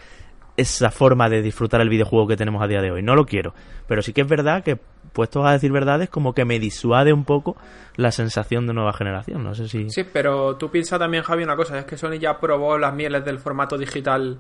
[0.56, 3.02] esa forma de disfrutar el videojuego que tenemos a día de hoy.
[3.02, 3.54] No lo quiero.
[3.86, 4.78] Pero sí que es verdad que,
[5.12, 7.56] puestos a decir verdades, como que me disuade un poco
[7.96, 9.42] la sensación de nueva generación.
[9.42, 9.88] No sé si.
[9.88, 13.24] Sí, pero tú piensas también, Javi, una cosa: es que Sony ya probó las mieles
[13.24, 14.38] del formato digital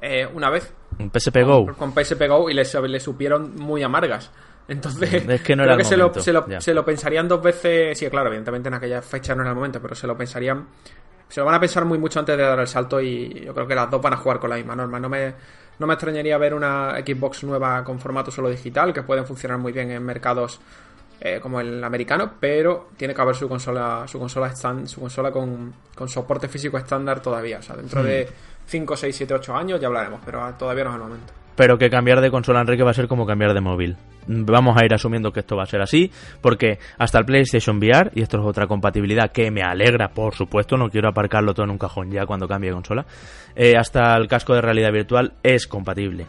[0.00, 0.72] eh, una vez.
[0.98, 1.74] Un PSP Go.
[1.76, 4.30] Con, PSP Go y le, supieron muy amargas.
[4.68, 6.12] Entonces, es que no creo que se, lo,
[6.60, 7.98] se, lo, pensarían dos veces.
[7.98, 10.66] Sí, claro, evidentemente en aquella fecha no era el momento, pero se lo pensarían.
[11.28, 13.66] Se lo van a pensar muy mucho antes de dar el salto y yo creo
[13.66, 14.98] que las dos van a jugar con la misma norma.
[14.98, 15.34] No me,
[15.78, 19.72] no me extrañaría ver una Xbox nueva con formato solo digital, que pueden funcionar muy
[19.72, 20.60] bien en mercados
[21.20, 25.30] eh, como el americano, pero tiene que haber su consola, su consola stand, su consola
[25.30, 27.58] con, con soporte físico estándar todavía.
[27.58, 28.49] O sea, dentro de hmm.
[28.70, 31.32] 5, 6, 7, 8 años ya hablaremos, pero todavía no es el momento.
[31.56, 33.96] Pero que cambiar de consola Enrique va a ser como cambiar de móvil.
[34.28, 38.12] Vamos a ir asumiendo que esto va a ser así, porque hasta el PlayStation VR,
[38.14, 41.70] y esto es otra compatibilidad que me alegra, por supuesto, no quiero aparcarlo todo en
[41.70, 43.04] un cajón ya cuando cambie de consola,
[43.56, 46.26] eh, hasta el casco de realidad virtual es compatible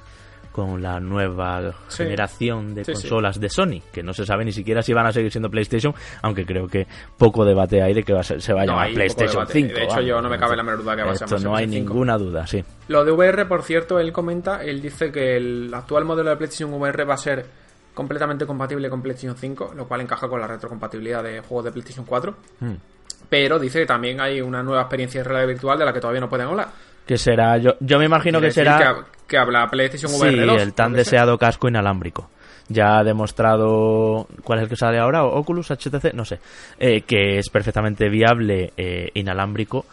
[0.52, 4.94] con la nueva generación de consolas de Sony, que no se sabe ni siquiera si
[4.94, 6.88] van a seguir siendo PlayStation, aunque creo que
[7.18, 9.74] poco debate hay de que va a se va a llamar PlayStation 5.
[9.74, 11.68] De hecho, yo no me cabe la menor duda que va a ser no hay
[11.68, 12.64] ninguna duda, sí.
[12.88, 16.74] Lo de VR, por cierto, él comenta, él dice que el actual modelo de PlayStation
[16.74, 17.46] VR va a ser
[17.94, 22.06] completamente compatible con PlayStation 5, lo cual encaja con la retrocompatibilidad de juegos de PlayStation
[22.06, 22.36] 4.
[22.60, 22.74] Hmm.
[23.30, 26.20] Pero dice que también hay una nueva experiencia de realidad virtual de la que todavía
[26.20, 26.70] no pueden hablar
[27.12, 29.04] Que será, yo, yo me imagino que será...
[29.28, 30.56] Que, habla PlayStation VR 2.
[30.56, 32.30] Sí, el tan deseado casco inalámbrico.
[32.69, 36.39] Ya ha demostrado cuál es el que sale ahora, Oculus, HTC, no sé,
[36.80, 39.86] eh, que es perfectamente viable eh, inalámbrico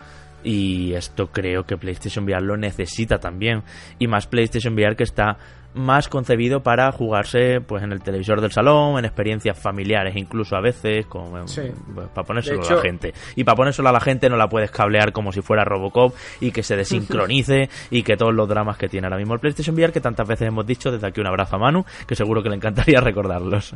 [0.44, 3.64] y esto creo que PlayStation VR lo necesita también.
[3.98, 5.38] Y más PlayStation VR que está
[5.74, 10.60] más concebido para jugarse pues en el televisor del salón, en experiencias familiares incluso a
[10.60, 13.14] veces, con, pues, para ponérselo a la gente.
[13.36, 16.50] Y para ponérselo a la gente no la puedes cablear como si fuera Robocop y
[16.50, 19.92] que se desincronice y que todos los dramas que tiene ahora mismo el PlayStation VR,
[19.92, 22.56] que tantas veces hemos dicho, desde aquí un abrazo a Manu, que seguro que le
[22.56, 23.74] encantaría recordarlos.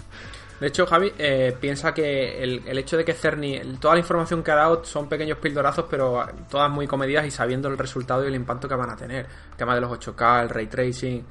[0.61, 4.45] De hecho, Javi, eh, piensa que el, el, hecho de que Cerny, toda la información
[4.45, 8.29] que ha dado son pequeños pildorazos, pero todas muy comedidas y sabiendo el resultado y
[8.29, 9.27] el impacto que van a tener.
[9.51, 11.25] El tema de los 8K, el ray tracing,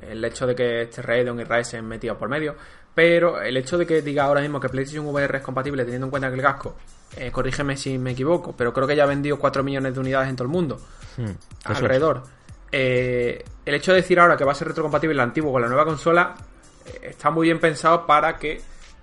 [0.00, 2.54] el hecho de que este Radeon y Ryzen metido por medio,
[2.94, 6.10] pero el hecho de que diga ahora mismo que PlayStation VR es compatible teniendo en
[6.10, 6.76] cuenta que el casco,
[7.16, 10.28] eh, corrígeme si me equivoco, pero creo que ya ha vendido 4 millones de unidades
[10.28, 10.80] en todo el mundo,
[11.16, 11.30] hmm,
[11.64, 12.22] alrededor.
[12.70, 15.68] Eh, el hecho de decir ahora que va a ser retrocompatible el antiguo con la
[15.68, 16.34] nueva consola
[16.86, 18.60] eh, está muy bien pensado para que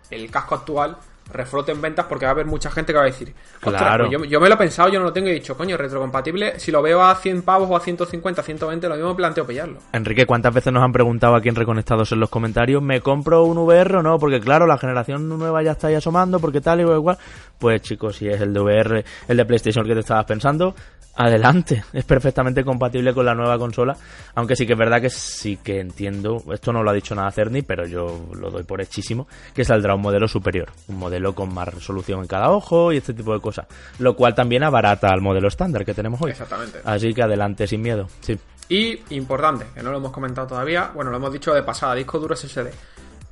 [0.10, 0.98] el casco actual
[1.34, 4.08] reflote en ventas porque va a haber mucha gente que va a decir, claro.
[4.08, 6.60] Pues yo, me lo he pensado, yo no lo tengo y he dicho, coño, retrocompatible,
[6.60, 9.80] si lo veo a 100 pavos o a 150, 120, lo mismo planteo pillarlo.
[9.94, 13.58] Enrique, ¿cuántas veces nos han preguntado aquí en Reconectados en los comentarios, ¿me compro un
[13.58, 14.18] VR o no?
[14.20, 17.18] Porque claro, la generación nueva ya está ahí asomando, porque tal y igual.
[17.60, 20.76] Pues chicos, si es el de VR, el de PlayStation que te estabas pensando,
[21.16, 23.96] adelante, es perfectamente compatible con la nueva consola,
[24.36, 27.32] aunque sí que es verdad que sí que entiendo, esto no lo ha dicho nada
[27.32, 31.54] Cerny, pero yo lo doy por hechísimo, que saldrá un modelo superior, un modelo con
[31.54, 33.68] más resolución en cada ojo y este tipo de cosas,
[34.00, 36.32] lo cual también abarata al modelo estándar que tenemos hoy.
[36.32, 36.80] Exactamente.
[36.84, 38.38] Así que adelante sin miedo, sí.
[38.70, 42.20] Y importante, que no lo hemos comentado todavía, bueno, lo hemos dicho de pasada, disco
[42.20, 42.68] duro SSD.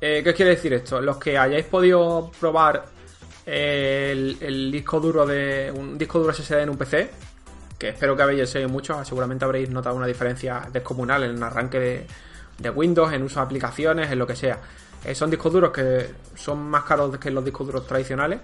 [0.00, 1.00] Eh, ¿Qué quiere decir esto?
[1.00, 2.84] Los que hayáis podido probar
[3.46, 7.10] el, el disco duro de un disco duro SSD en un PC,
[7.80, 12.06] que espero que habéis seguido mucho, seguramente habréis notado una diferencia descomunal en el arranque
[12.58, 14.58] de, Windows, en uso de aplicaciones, en lo que sea.
[15.02, 18.40] Eh, son discos duros que son más caros que los discos duros tradicionales,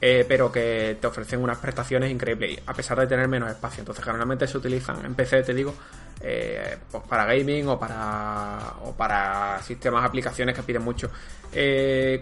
[0.00, 3.80] eh, pero que te ofrecen unas prestaciones increíbles, a pesar de tener menos espacio.
[3.80, 5.74] Entonces, generalmente se utilizan en PC, te digo,
[6.20, 11.10] eh, pues para gaming o para, o para sistemas, aplicaciones que piden mucho.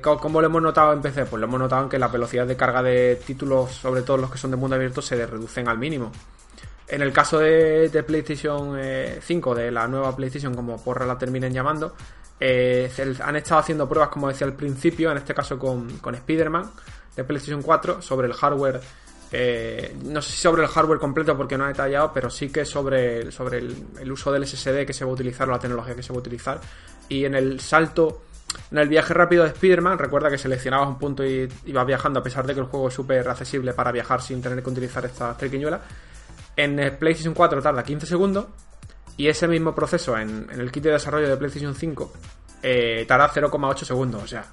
[0.02, 1.26] ¿Cómo lo hemos notado en PC?
[1.26, 4.30] Pues lo hemos notado en que la velocidad de carga de títulos, sobre todo los
[4.30, 6.11] que son de mundo abierto, se reducen al mínimo.
[6.88, 8.78] En el caso de, PlayStation
[9.20, 11.94] 5, eh, de la nueva PlayStation, como porra la terminen llamando,
[12.40, 12.90] eh,
[13.22, 16.70] han estado haciendo pruebas, como decía al principio, en este caso con, con Spider-Man
[17.14, 18.80] de PlayStation 4, sobre el hardware.
[19.30, 22.64] Eh, no sé si sobre el hardware completo porque no ha detallado, pero sí que
[22.64, 26.02] sobre, sobre el, uso del SSD que se va a utilizar o la tecnología que
[26.02, 26.60] se va a utilizar.
[27.08, 28.22] Y en el salto,
[28.70, 32.22] en el viaje rápido de Spider-Man, recuerda que seleccionabas un punto y ibas viajando a
[32.22, 35.36] pesar de que el juego es súper accesible para viajar sin tener que utilizar esta
[35.36, 35.80] triquiñuela.
[36.56, 38.46] En PlayStation 4 tarda 15 segundos
[39.16, 42.12] y ese mismo proceso en, el kit de desarrollo de PlayStation 5
[42.62, 44.22] eh, tarda 0,8 segundos.
[44.22, 44.44] O sea,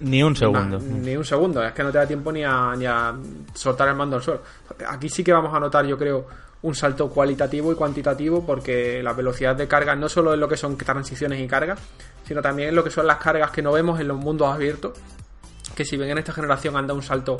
[0.00, 0.78] ni un segundo.
[0.78, 1.62] ni un segundo.
[1.62, 3.14] Es que no te da tiempo ni a, ni a
[3.54, 4.42] soltar el mando al suelo.
[4.88, 6.26] Aquí sí que vamos a notar, yo creo,
[6.62, 10.56] un salto cualitativo y cuantitativo porque la velocidad de carga no solo es lo que
[10.56, 11.78] son transiciones y cargas,
[12.24, 14.98] sino también lo que son las cargas que no vemos en los mundos abiertos.
[15.74, 17.38] Que si bien en esta generación anda un salto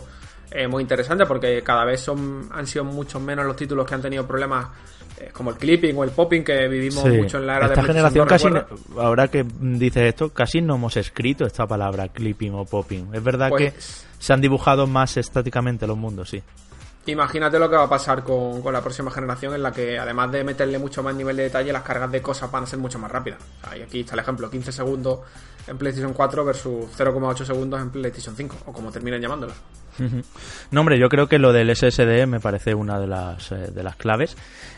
[0.51, 4.03] eh, muy interesante porque cada vez son han sido mucho menos los títulos que han
[4.03, 4.69] tenido problemas
[5.21, 8.27] eh, como el clipping o el popping que vivimos mucho en la era esta generación
[8.27, 8.49] casi
[8.97, 13.11] ahora que dices esto casi no hemos escrito esta palabra clipping o popping.
[13.13, 16.43] Es verdad que pues se han dibujado más estáticamente los mundos sí
[17.09, 20.45] Imagínate lo que va a pasar con, la próxima generación en la que además de
[20.45, 23.11] meterle mucho más nivel de detalle, las cargas de cosas van a ser mucho más
[23.11, 23.39] rápidas.
[23.75, 25.21] y aquí está el ejemplo, 15 segundos
[25.67, 29.53] en PlayStation 4 versus 0,8 segundos en PlayStation 5, o como terminen llamándolo.
[30.71, 33.83] No, hombre, yo creo que lo del SSD me parece una de las, eh, de
[33.83, 34.37] las claves.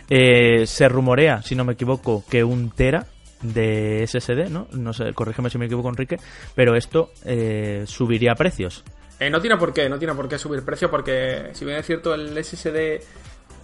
[0.08, 3.06] Eh, se rumorea, si no me equivoco, que un tera
[3.42, 4.68] de SSD, ¿no?
[4.72, 6.16] No sé, corrígeme si me equivoco, Enrique,
[6.54, 8.84] pero esto eh, subiría precios.
[9.28, 12.14] No tiene por qué, no tiene por qué subir precio porque si bien es cierto
[12.14, 13.00] el SSD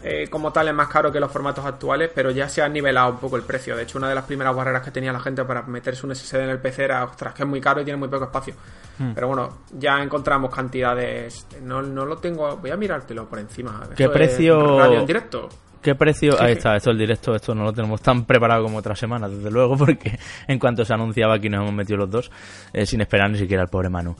[0.02, 3.12] eh, como tal es más caro que los formatos actuales, pero ya se ha nivelado
[3.12, 3.74] un poco el precio.
[3.74, 6.42] De hecho, una de las primeras barreras que tenía la gente para meterse un SSD
[6.42, 8.54] en el PC era, ostras, que es muy caro y tiene muy poco espacio.
[8.98, 9.12] Hmm.
[9.14, 11.46] Pero bueno, ya encontramos cantidades.
[11.62, 13.88] No, no lo tengo, voy a mirártelo por encima.
[13.96, 14.78] ¿Qué precio?
[14.78, 15.48] Radio en directo.
[15.86, 16.34] ¿Qué precio?
[16.40, 19.52] Ahí está, esto el directo, esto no lo tenemos tan preparado como otra semana, desde
[19.52, 22.30] luego, porque en cuanto se anunciaba aquí nos hemos metido los dos,
[22.72, 24.16] eh, sin esperar ni siquiera el pobre Manu.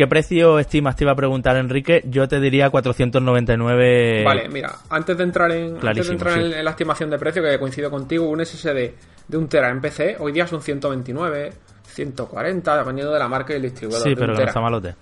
[0.00, 0.96] ¿Qué precio estimas?
[0.96, 2.02] Te iba a preguntar, Enrique.
[2.06, 4.24] Yo te diría 499.
[4.24, 8.26] Vale, mira, antes de entrar en, entrar en, la estimación de precio, que coincido contigo,
[8.26, 8.94] un SSD
[9.28, 11.52] de un Tera en PC hoy día son 129,
[11.84, 14.02] 140, dependiendo de la marca y el distribuidor.
[14.02, 14.94] Sí, pero no está malote.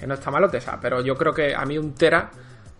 [0.00, 2.30] Que no está malote, o sea, pero yo creo que a mí un Tera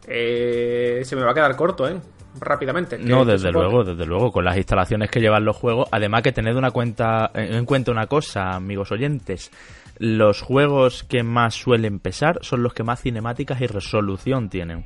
[0.07, 2.01] eh, se me va a quedar corto, ¿eh?
[2.41, 2.99] Rápidamente.
[2.99, 5.89] No, desde luego, desde luego, con las instalaciones que llevan los juegos.
[5.93, 9.51] Además que tened una cuenta, en cuenta una cosa, amigos oyentes.
[9.99, 14.85] Los juegos que más suelen pesar son los que más cinemáticas y resolución tienen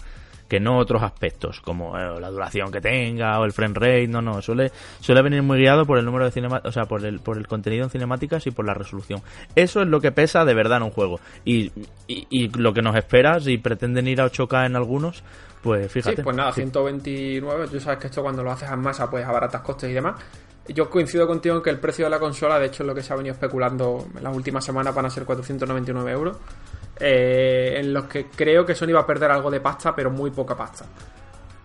[0.53, 4.21] que no otros aspectos, como eh, la duración que tenga o el frame rate, no,
[4.21, 7.21] no, suele, suele venir muy guiado por el número de cinemáticas, o sea, por el,
[7.21, 9.23] por el contenido en cinemáticas y por la resolución.
[9.57, 11.21] Eso es lo que pesa de verdad en un juego.
[11.47, 11.73] Y,
[12.07, 15.25] y, lo que nos espera, si pretenden ir a 8K en algunos,
[15.63, 16.17] pues fíjate.
[16.17, 19.63] Sí, pues nada, 129, tú sabes que esto cuando lo haces en masa, pues abaratas
[19.63, 20.21] costes y demás.
[20.69, 23.03] Yo coincido contigo en que el precio de la consola, de hecho, es lo que
[23.03, 26.37] se ha venido especulando en las últimas semanas, van a ser 499 euros.
[27.01, 30.31] Eh, en los que creo que Sony va a perder algo de pasta, pero muy
[30.31, 30.85] poca pasta.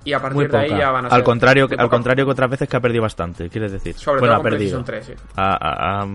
[0.04, 1.18] Y a partir de ahí ya van a ser.
[1.18, 3.94] Al contrario, al contrario que otras veces que ha perdido bastante, quieres decir.
[3.96, 4.84] Sobre bueno, todo ha perdido.
[4.84, 5.14] 3, sí.
[5.36, 6.06] ha,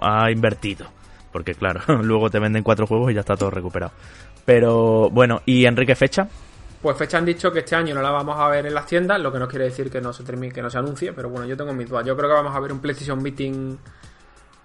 [0.00, 0.86] ha, invertido.
[1.32, 3.92] Porque claro, luego te venden cuatro juegos y ya está todo recuperado.
[4.44, 6.28] Pero bueno, ¿y Enrique fecha?
[6.82, 9.20] Pues fecha han dicho que este año no la vamos a ver en las tiendas,
[9.20, 11.46] lo que no quiere decir que no se termine, que no se anuncie, pero bueno,
[11.46, 12.04] yo tengo mis dudas.
[12.04, 13.78] Yo creo que vamos a ver un PlayStation Meeting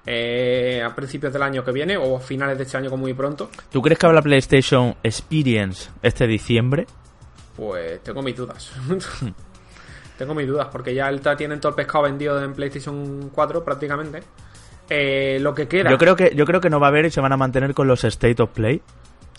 [0.03, 3.13] eh, a principios del año que viene o a finales de este año como muy
[3.13, 3.51] pronto.
[3.71, 6.88] ¿Tú crees que habrá PlayStation Experience este diciembre?
[7.56, 8.71] Pues tengo mis dudas.
[10.17, 14.23] tengo mis dudas porque ya el, tienen todo el pescado vendido en PlayStation 4 prácticamente.
[14.89, 15.91] Eh, lo que queda.
[15.91, 17.75] Yo creo que, yo creo que no va a haber y se van a mantener
[17.75, 18.82] con los State of Play.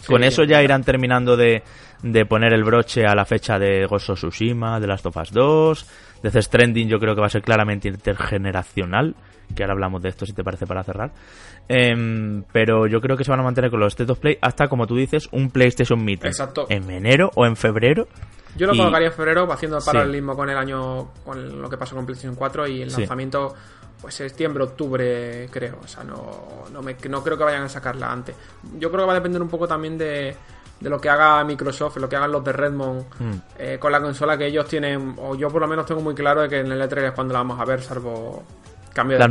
[0.09, 1.63] Con eso ya irán terminando de,
[2.03, 5.31] de, poner el broche a la fecha de Ghost of Tsushima, de Last of Us
[5.31, 5.87] 2,
[6.23, 9.15] de Stranding yo creo que va a ser claramente intergeneracional
[9.55, 11.11] que ahora hablamos de esto si te parece para cerrar.
[11.69, 14.69] Em, pero yo creo que se van a mantener con los State of Play hasta,
[14.69, 16.29] como tú dices, un PlayStation Meeting.
[16.29, 16.67] Exacto.
[16.69, 18.09] En enero o en febrero.
[18.57, 21.95] Yo lo colocaría en febrero, haciendo el paralelismo con el año, con lo que pasó
[21.95, 23.55] con PlayStation 4 y el lanzamiento,
[24.01, 25.79] pues septiembre, octubre, creo.
[25.83, 28.35] O sea, no, no, me, no creo que vayan a sacarla antes.
[28.79, 30.37] Yo creo que va a depender un poco también de,
[30.81, 33.33] de lo que haga Microsoft, lo que hagan los de Redmond mm.
[33.59, 36.43] eh, con la consola que ellos tienen, o yo por lo menos tengo muy claro
[36.43, 38.45] de que en el E3 es cuando la vamos a ver, salvo
[39.07, 39.29] la,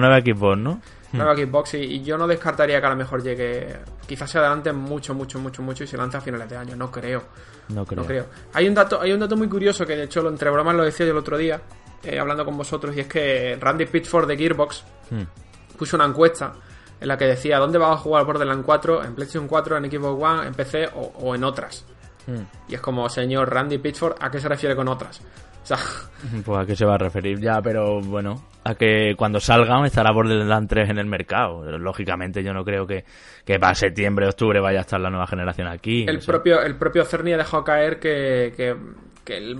[0.00, 0.80] nueva Xbox, ¿no?
[1.12, 1.16] Hmm.
[1.18, 5.14] Nueva Xbox y, yo no descartaría que a lo mejor llegue, quizás se adelante mucho,
[5.14, 6.76] mucho, mucho, mucho y se lance a finales de año.
[6.76, 7.22] No creo.
[7.68, 8.26] No creo.
[8.54, 11.06] Hay un dato, hay un dato muy curioso que de hecho entre bromas lo decía
[11.06, 11.60] yo el otro día,
[12.04, 15.76] eh, hablando con vosotros, y es que Randy Pitchford de Gearbox hmm.
[15.78, 16.52] puso una encuesta
[17.00, 20.22] en la que decía dónde vas a jugar Borderlands 4, en PlayStation 4, en Xbox
[20.22, 21.84] One, en PC o, en otras.
[22.26, 22.42] Hmm.
[22.68, 25.20] Y es como, señor Randy Pitchford, ¿a qué se refiere con otras?
[26.44, 30.12] Pues a qué se va a referir ya, pero bueno, a que cuando salgan estará
[30.12, 31.64] Borderlands 3 en el mercado.
[31.78, 33.04] Lógicamente yo no creo que,
[33.44, 36.04] que para septiembre, octubre vaya a estar la nueva generación aquí.
[36.08, 38.76] El, propio, el propio Cerny ha dejado caer que, que,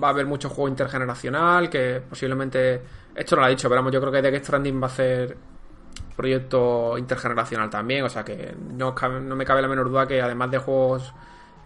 [0.03, 2.83] va a haber mucho juego intergeneracional, que posiblemente...
[3.15, 5.37] Esto no lo ha dicho, pero yo creo que The Stranding va a ser
[6.17, 10.51] proyecto intergeneracional también, o sea que no, no me cabe la menor duda que además
[10.51, 11.13] de juegos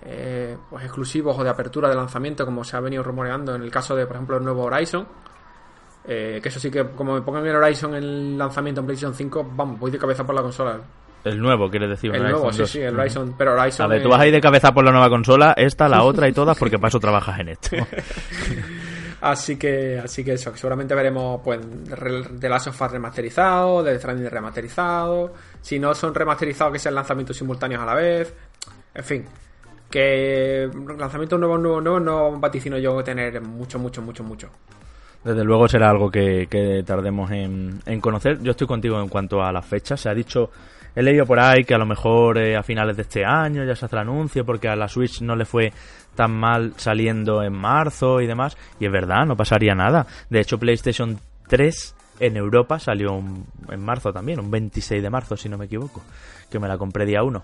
[0.02, 3.70] eh, pues exclusivos o de apertura de lanzamiento, como se ha venido rumoreando en el
[3.70, 5.06] caso de, por ejemplo, el nuevo Horizon.
[6.08, 9.14] Eh, que eso sí que, como me pongan el Horizon en el lanzamiento en PlayStation
[9.14, 10.80] 5, vamos, voy de cabeza por la consola.
[11.26, 12.14] El nuevo, quieres decir.
[12.14, 13.34] El nuevo, sí, sí, el Horizon.
[13.36, 16.28] Pero ver, tú vas a ir de cabeza por la nueva consola, esta, la otra
[16.28, 17.76] y todas, porque para eso trabajas en esto.
[19.20, 23.98] así que, así que eso, que seguramente veremos pues de Last of Us remasterizado, de
[23.98, 25.32] Stranding remasterizado.
[25.60, 28.32] Si no son remasterizados, que sean lanzamientos simultáneos a la vez.
[28.94, 29.24] En fin,
[29.90, 34.50] que lanzamientos nuevos, nuevos, nuevos, no vaticino yo tener mucho, mucho, mucho, mucho.
[35.26, 38.40] Desde luego será algo que, tardemos en, conocer.
[38.42, 40.00] Yo estoy contigo en cuanto a las fechas.
[40.00, 40.52] Se ha dicho,
[40.96, 43.76] he leído por ahí que a lo mejor eh, a finales de este año ya
[43.76, 45.72] se hace el anuncio porque a la Switch no le fue
[46.14, 48.56] tan mal saliendo en marzo y demás.
[48.80, 50.06] Y es verdad, no pasaría nada.
[50.30, 53.22] De hecho, PlayStation 3 en Europa salió
[53.68, 56.02] en marzo también, un 26 de marzo si no me equivoco,
[56.50, 57.42] que me la compré día 1.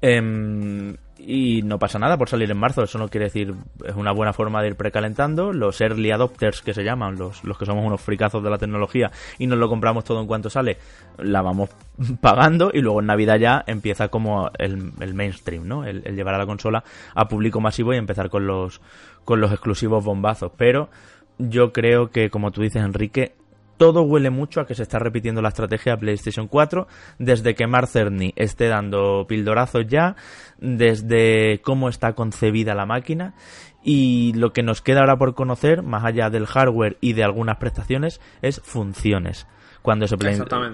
[0.00, 4.12] Em, y no pasa nada por salir en marzo, eso no quiere decir, es una
[4.12, 5.52] buena forma de ir precalentando.
[5.52, 9.10] Los early adopters que se llaman, los, los que somos unos fricazos de la tecnología
[9.38, 10.78] y nos lo compramos todo en cuanto sale,
[11.18, 11.70] la vamos
[12.20, 15.84] pagando y luego en Navidad ya empieza como el, el mainstream, ¿no?
[15.84, 16.84] El, el, llevar a la consola
[17.14, 18.80] a público masivo y empezar con los,
[19.24, 20.52] con los exclusivos bombazos.
[20.56, 20.90] Pero
[21.38, 23.34] yo creo que, como tú dices, Enrique,
[23.76, 26.86] todo huele mucho a que se está repitiendo la estrategia de PlayStation 4
[27.18, 30.16] desde que Mark Cerny esté dando pildorazos ya,
[30.58, 33.34] desde cómo está concebida la máquina
[33.82, 37.58] y lo que nos queda ahora por conocer, más allá del hardware y de algunas
[37.58, 39.46] prestaciones, es funciones.
[39.82, 40.16] Cuando se,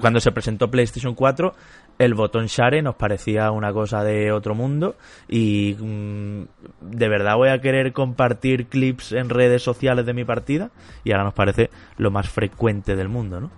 [0.00, 1.52] cuando se presentó PlayStation 4,
[2.00, 4.96] el botón Share nos parecía una cosa de otro mundo
[5.28, 6.42] y mm,
[6.80, 10.70] de verdad voy a querer compartir clips en redes sociales de mi partida
[11.04, 13.50] y ahora nos parece lo más frecuente del mundo, ¿no?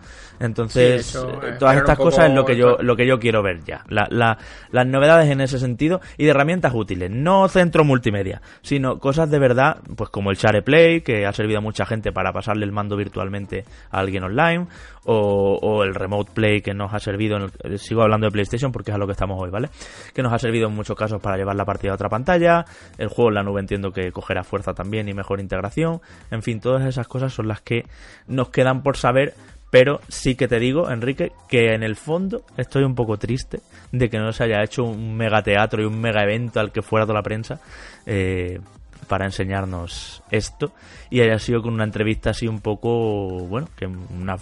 [0.42, 3.84] Entonces, eh, todas estas cosas es lo que yo lo que yo quiero ver ya.
[3.88, 9.38] las novedades en ese sentido y de herramientas útiles, no centro multimedia, sino cosas de
[9.38, 12.72] verdad, pues como el Share Play, que ha servido a mucha gente para pasarle el
[12.72, 14.66] mando virtualmente a alguien online,
[15.04, 18.94] o, el Remote Play que nos ha servido, en sigo hablando de PlayStation porque es
[18.94, 19.68] a lo que estamos hoy, ¿vale?
[20.14, 22.64] Que nos ha servido en muchos casos para llevar la partida a otra pantalla,
[22.98, 26.60] el juego en la nube entiendo que cogerá fuerza también y mejor integración, en fin,
[26.60, 27.84] todas esas cosas son las que
[28.26, 29.34] nos quedan por saber
[29.72, 33.60] pero sí que te digo, Enrique, que en el fondo estoy un poco triste
[33.90, 36.82] de que no se haya hecho un mega teatro y un mega evento al que
[36.82, 37.58] fuera toda la prensa
[38.04, 38.60] eh,
[39.08, 40.74] para enseñarnos esto.
[41.08, 44.36] Y haya sido con una entrevista así un poco, bueno, que una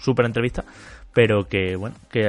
[0.00, 0.64] súper entrevista,
[1.12, 2.28] pero que, bueno, que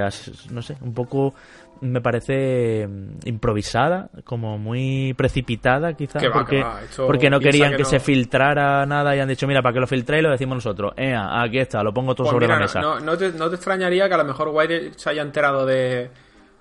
[0.51, 1.33] no sé, un poco
[1.81, 6.63] me parece mm, improvisada, como muy precipitada quizás, porque,
[6.97, 10.23] porque no querían que, se filtrara nada y han dicho, mira, para que lo filtréis
[10.23, 10.93] lo decimos nosotros.
[10.97, 12.81] aquí está, lo pongo todo pues sobre la mesa.
[12.81, 16.09] No, no, te, no, te, extrañaría que a lo mejor White se haya enterado de,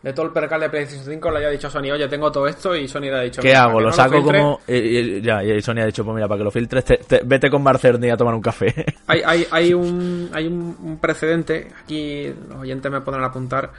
[0.04, 2.46] de todo el percal de PlayStation 5 le haya dicho a Sony, oye, tengo todo
[2.46, 3.40] esto, y Sony le ha dicho...
[3.40, 3.80] ¿Qué hago?
[3.80, 4.60] ¿Lo saco como...?
[4.68, 6.84] Y, ya, y Sony ha dicho, pues mira, para que lo filtres,
[7.24, 8.74] vete con Barcerni a tomar un café.
[9.06, 13.70] Hay, hay, hay, un, hay un precedente, aquí los oyentes me podrán apuntar,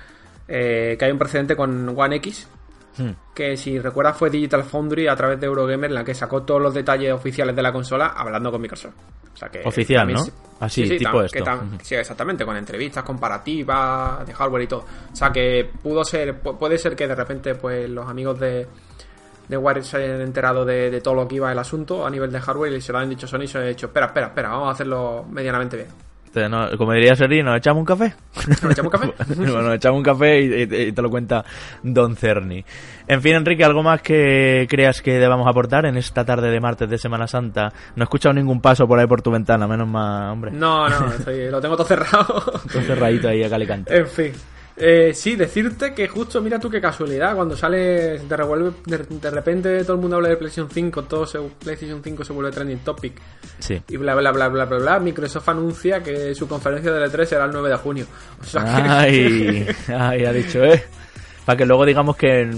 [0.48, 2.48] eh, que hay un precedente con One X,
[2.98, 3.10] hmm.
[3.34, 6.74] que si recuerdas fue Digital Foundry a través de Eurogamer la que sacó todos los
[6.74, 8.96] detalles oficiales de la consola hablando con Microsoft.
[9.66, 10.24] Oficial, ¿no?
[10.62, 11.44] Así, tipo esto.
[11.84, 14.86] sí, exactamente, con entrevistas comparativas de hardware y todo.
[15.12, 18.66] O sea, que pudo ser, puede ser que de repente pues los amigos de,
[19.48, 22.40] de Wired se hayan enterado de, todo lo que iba el asunto a nivel de
[22.40, 24.70] hardware y se lo han dicho Sony y se han dicho, espera, espera, espera, vamos
[24.70, 25.90] a hacerlo medianamente bien.
[26.36, 28.14] Este, como diría Sergi, ¿nos echamos un café?
[28.62, 29.14] ¿Nos echamos un café?
[29.36, 31.46] nos echamos un café y, te lo cuenta
[31.82, 32.66] Don Cerny.
[33.08, 36.90] En fin, Enrique, ¿algo más que creas que debamos aportar en esta tarde de martes
[36.90, 37.72] de Semana Santa?
[37.96, 40.52] No he escuchado ningún paso por ahí por tu ventana, menos mal, hombre.
[40.52, 41.06] No, no,
[41.52, 42.44] lo tengo todo cerrado.
[42.72, 43.98] todo cerradito ahí a Calicante.
[43.98, 44.34] En fin.
[44.78, 49.84] Eh, sí, decirte que justo, mira tú qué casualidad, cuando sale, te revuelve, de, repente
[49.84, 53.14] todo el mundo habla de PlayStation 5, todo se, PlayStation 5 se vuelve trending topic.
[53.60, 53.82] Sí.
[53.88, 55.00] Y bla, bla, bla, bla, bla, bla.
[55.00, 58.06] Microsoft anuncia que su conferencia de E3 será el 9 de junio.
[58.56, 60.84] ay, ay, ha dicho, eh.
[61.46, 62.50] Para que luego digamos que,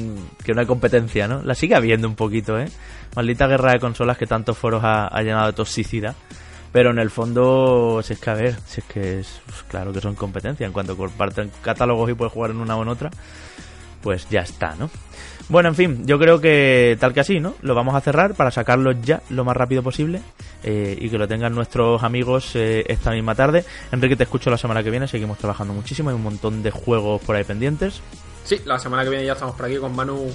[0.44, 1.44] que no hay competencia, ¿no?
[1.44, 2.68] La sigue habiendo un poquito, ¿eh?
[3.16, 6.16] Maldita guerra de consolas que tantos foros ha, ha llenado de toxicidad.
[6.78, 9.92] Pero en el fondo, si es que a ver, si es que es pues claro
[9.92, 10.64] que son competencia.
[10.64, 13.10] En cuanto comparten catálogos y puedes jugar en una o en otra,
[14.04, 14.88] pues ya está, ¿no?
[15.50, 17.56] Bueno, en fin, yo creo que tal que así, ¿no?
[17.64, 20.22] Lo vamos a cerrar para sacarlo ya lo más rápido posible
[20.64, 23.66] eh, y que lo tengan nuestros amigos eh, esta misma tarde.
[23.92, 27.24] Enrique, te escucho la semana que viene, seguimos trabajando muchísimo, hay un montón de juegos
[27.24, 28.04] por ahí pendientes.
[28.44, 30.30] Sí, la semana que viene ya estamos por aquí con Manu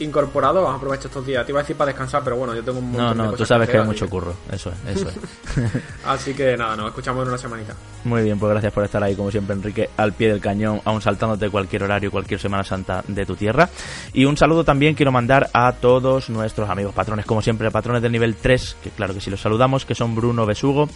[0.00, 1.44] incorporado, vamos a aprovechar estos días.
[1.44, 3.46] Te iba a decir para descansar, pero bueno, yo tengo un montón No, no, tú
[3.46, 5.82] sabes que, hay mucho curro, eso es, eso es.
[6.04, 7.74] así que nada, nos escuchamos en una semanita.
[8.04, 11.02] Muy bien, pues gracias por estar ahí, como siempre, Enrique, al pie del cañón, aún
[11.02, 13.68] saltándote cualquier horario, cualquier Semana Santa de tu tierra.
[14.12, 18.12] Y un saludo también quiero mandar a todos nuestros amigos patrones, como siempre, patrones del
[18.12, 20.88] nivel 3, que claro que sí los saludamos, que son Bruno Besugo,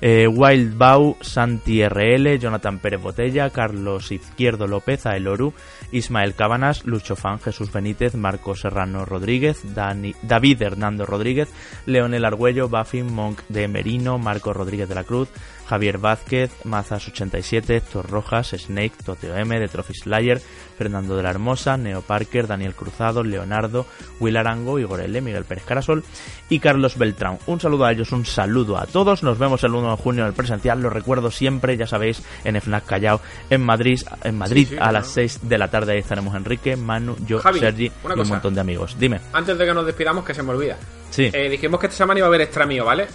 [0.00, 5.54] eh, Wild Bau, Santi RL, Jonathan Pérez Botella, Carlos Izquierdo López, Aeloru,
[5.92, 11.48] Ismael Cabanas, Lucho Fan, Jesús Benítez, Marco Serrano Rodríguez, Dani, David Hernando Rodríguez,
[11.86, 15.28] Leonel Argüello, Buffin, Monk de Merino, Marco Rodríguez de la Cruz,
[15.68, 20.40] Javier Vázquez, Mazas87, Héctor Rojas, Snake, Toteo M, de Trophy Slayer,
[20.78, 23.86] Fernando de la Hermosa, Neo Parker, Daniel Cruzado, Leonardo,
[24.20, 26.04] Will Arango, Igor L, Miguel Pérez Carasol
[26.48, 27.38] y Carlos Beltrán.
[27.46, 29.22] Un saludo a ellos, un saludo a todos.
[29.22, 30.80] Nos vemos el 1 de junio en el presencial.
[30.80, 35.40] Lo recuerdo siempre, ya sabéis, en FNAC Callao, en Madrid, en Madrid a las 6
[35.42, 35.92] de la tarde.
[35.92, 38.96] Ahí estaremos Enrique, Manu, yo, Sergi y un montón de amigos.
[38.98, 39.20] Dime.
[39.32, 40.76] Antes de que nos despidamos, que se me olvida.
[41.10, 41.30] Sí.
[41.32, 43.06] Eh, dijimos que esta semana iba a haber extra mío, ¿vale?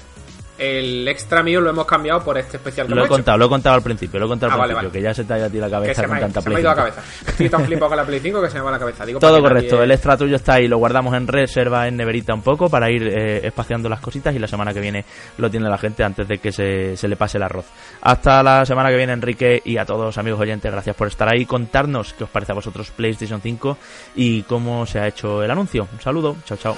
[0.62, 3.50] El extra mío lo hemos cambiado por este especial que Lo he contado, lo he
[3.50, 5.72] contado al principio, lo he contado al ah, principio, que ya se te haya tirado
[5.72, 7.02] la cabeza con tanta se me ha ido la cabeza.
[7.28, 9.06] Estoy tan flipado con la Play 5 que se me va la cabeza.
[9.20, 12.70] Todo correcto, el extra tuyo está ahí, lo guardamos en reserva en neverita un poco
[12.70, 15.04] para ir eh, espaciando las cositas y la semana que viene
[15.38, 17.66] lo tiene la gente antes de que se, se le pase el arroz.
[18.02, 21.46] Hasta la semana que viene, Enrique, y a todos amigos oyentes, gracias por estar ahí.
[21.46, 23.78] Contarnos qué os parece a vosotros PlayStation 5
[24.16, 25.88] y cómo se ha hecho el anuncio.
[25.92, 26.78] Un saludo, chao, chao.